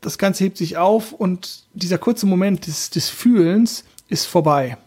das 0.00 0.16
Ganze 0.16 0.44
hebt 0.44 0.56
sich 0.56 0.78
auf 0.78 1.12
und 1.12 1.64
dieser 1.74 1.98
kurze 1.98 2.24
Moment 2.24 2.66
des, 2.66 2.88
des 2.88 3.10
Fühlens 3.10 3.84
ist 4.08 4.24
vorbei. 4.24 4.78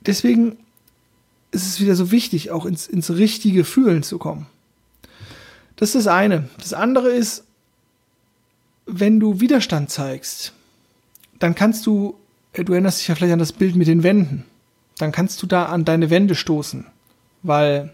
Deswegen 0.00 0.58
ist 1.52 1.66
es 1.66 1.80
wieder 1.80 1.94
so 1.94 2.10
wichtig, 2.10 2.50
auch 2.50 2.66
ins, 2.66 2.86
ins 2.86 3.10
richtige 3.10 3.64
Fühlen 3.64 4.02
zu 4.02 4.18
kommen. 4.18 4.46
Das 5.76 5.90
ist 5.90 5.94
das 5.94 6.06
eine. 6.06 6.48
Das 6.58 6.74
andere 6.74 7.10
ist, 7.10 7.44
wenn 8.88 9.20
du 9.20 9.40
Widerstand 9.40 9.90
zeigst, 9.90 10.52
dann 11.38 11.54
kannst 11.54 11.86
du, 11.86 12.16
du 12.54 12.72
erinnerst 12.72 13.00
dich 13.00 13.08
ja 13.08 13.14
vielleicht 13.14 13.34
an 13.34 13.38
das 13.38 13.52
Bild 13.52 13.76
mit 13.76 13.86
den 13.86 14.02
Wänden, 14.02 14.44
dann 14.98 15.12
kannst 15.12 15.40
du 15.42 15.46
da 15.46 15.66
an 15.66 15.84
deine 15.84 16.10
Wände 16.10 16.34
stoßen, 16.34 16.86
weil 17.42 17.92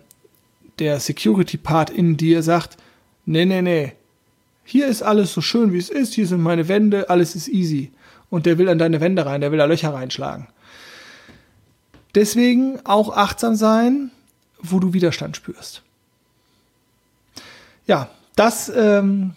der 0.78 1.00
Security-Part 1.00 1.90
in 1.90 2.16
dir 2.16 2.42
sagt, 2.42 2.76
nee, 3.26 3.44
nee, 3.44 3.60
nee, 3.60 3.92
hier 4.64 4.86
ist 4.86 5.02
alles 5.02 5.32
so 5.32 5.40
schön, 5.40 5.72
wie 5.72 5.78
es 5.78 5.90
ist, 5.90 6.14
hier 6.14 6.26
sind 6.26 6.40
meine 6.40 6.68
Wände, 6.68 7.10
alles 7.10 7.34
ist 7.36 7.48
easy. 7.48 7.92
Und 8.30 8.46
der 8.46 8.56
will 8.56 8.68
an 8.68 8.78
deine 8.78 9.00
Wände 9.00 9.26
rein, 9.26 9.42
der 9.42 9.52
will 9.52 9.58
da 9.58 9.66
Löcher 9.66 9.92
reinschlagen. 9.92 10.48
Deswegen 12.14 12.80
auch 12.84 13.14
achtsam 13.14 13.56
sein, 13.56 14.10
wo 14.58 14.78
du 14.78 14.92
Widerstand 14.92 15.36
spürst. 15.36 15.82
Ja, 17.86 18.08
das 18.36 18.72
ähm, 18.74 19.34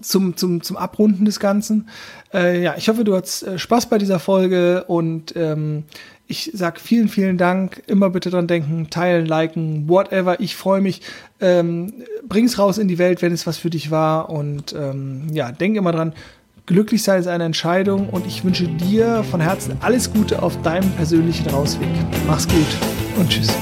zum, 0.00 0.36
zum, 0.36 0.62
zum 0.62 0.76
Abrunden 0.76 1.24
des 1.24 1.40
Ganzen. 1.40 1.88
Äh, 2.32 2.62
ja, 2.62 2.74
ich 2.76 2.88
hoffe, 2.88 3.04
du 3.04 3.14
hattest 3.14 3.42
äh, 3.42 3.58
Spaß 3.58 3.86
bei 3.86 3.98
dieser 3.98 4.18
Folge 4.18 4.84
und 4.84 5.34
ähm, 5.36 5.84
ich 6.26 6.50
sag 6.54 6.80
vielen, 6.80 7.08
vielen 7.08 7.36
Dank. 7.36 7.82
Immer 7.86 8.08
bitte 8.10 8.30
dran 8.30 8.46
denken, 8.46 8.88
teilen, 8.88 9.26
liken, 9.26 9.88
whatever. 9.88 10.40
Ich 10.40 10.56
freue 10.56 10.80
mich. 10.80 11.02
Ähm, 11.40 11.92
bring's 12.26 12.58
raus 12.58 12.78
in 12.78 12.88
die 12.88 12.98
Welt, 12.98 13.20
wenn 13.20 13.32
es 13.32 13.46
was 13.46 13.58
für 13.58 13.70
dich 13.70 13.90
war. 13.90 14.30
Und 14.30 14.72
ähm, 14.72 15.26
ja, 15.32 15.52
denk 15.52 15.76
immer 15.76 15.92
dran, 15.92 16.14
glücklich 16.66 17.02
sein 17.02 17.20
ist 17.20 17.26
eine 17.26 17.44
Entscheidung 17.44 18.08
und 18.08 18.26
ich 18.26 18.44
wünsche 18.44 18.66
dir 18.66 19.24
von 19.24 19.40
Herzen 19.40 19.76
alles 19.80 20.12
Gute 20.12 20.42
auf 20.42 20.60
deinem 20.62 20.90
persönlichen 20.92 21.48
Rausweg. 21.50 21.88
Mach's 22.26 22.48
gut 22.48 23.18
und 23.18 23.28
tschüss. 23.28 23.52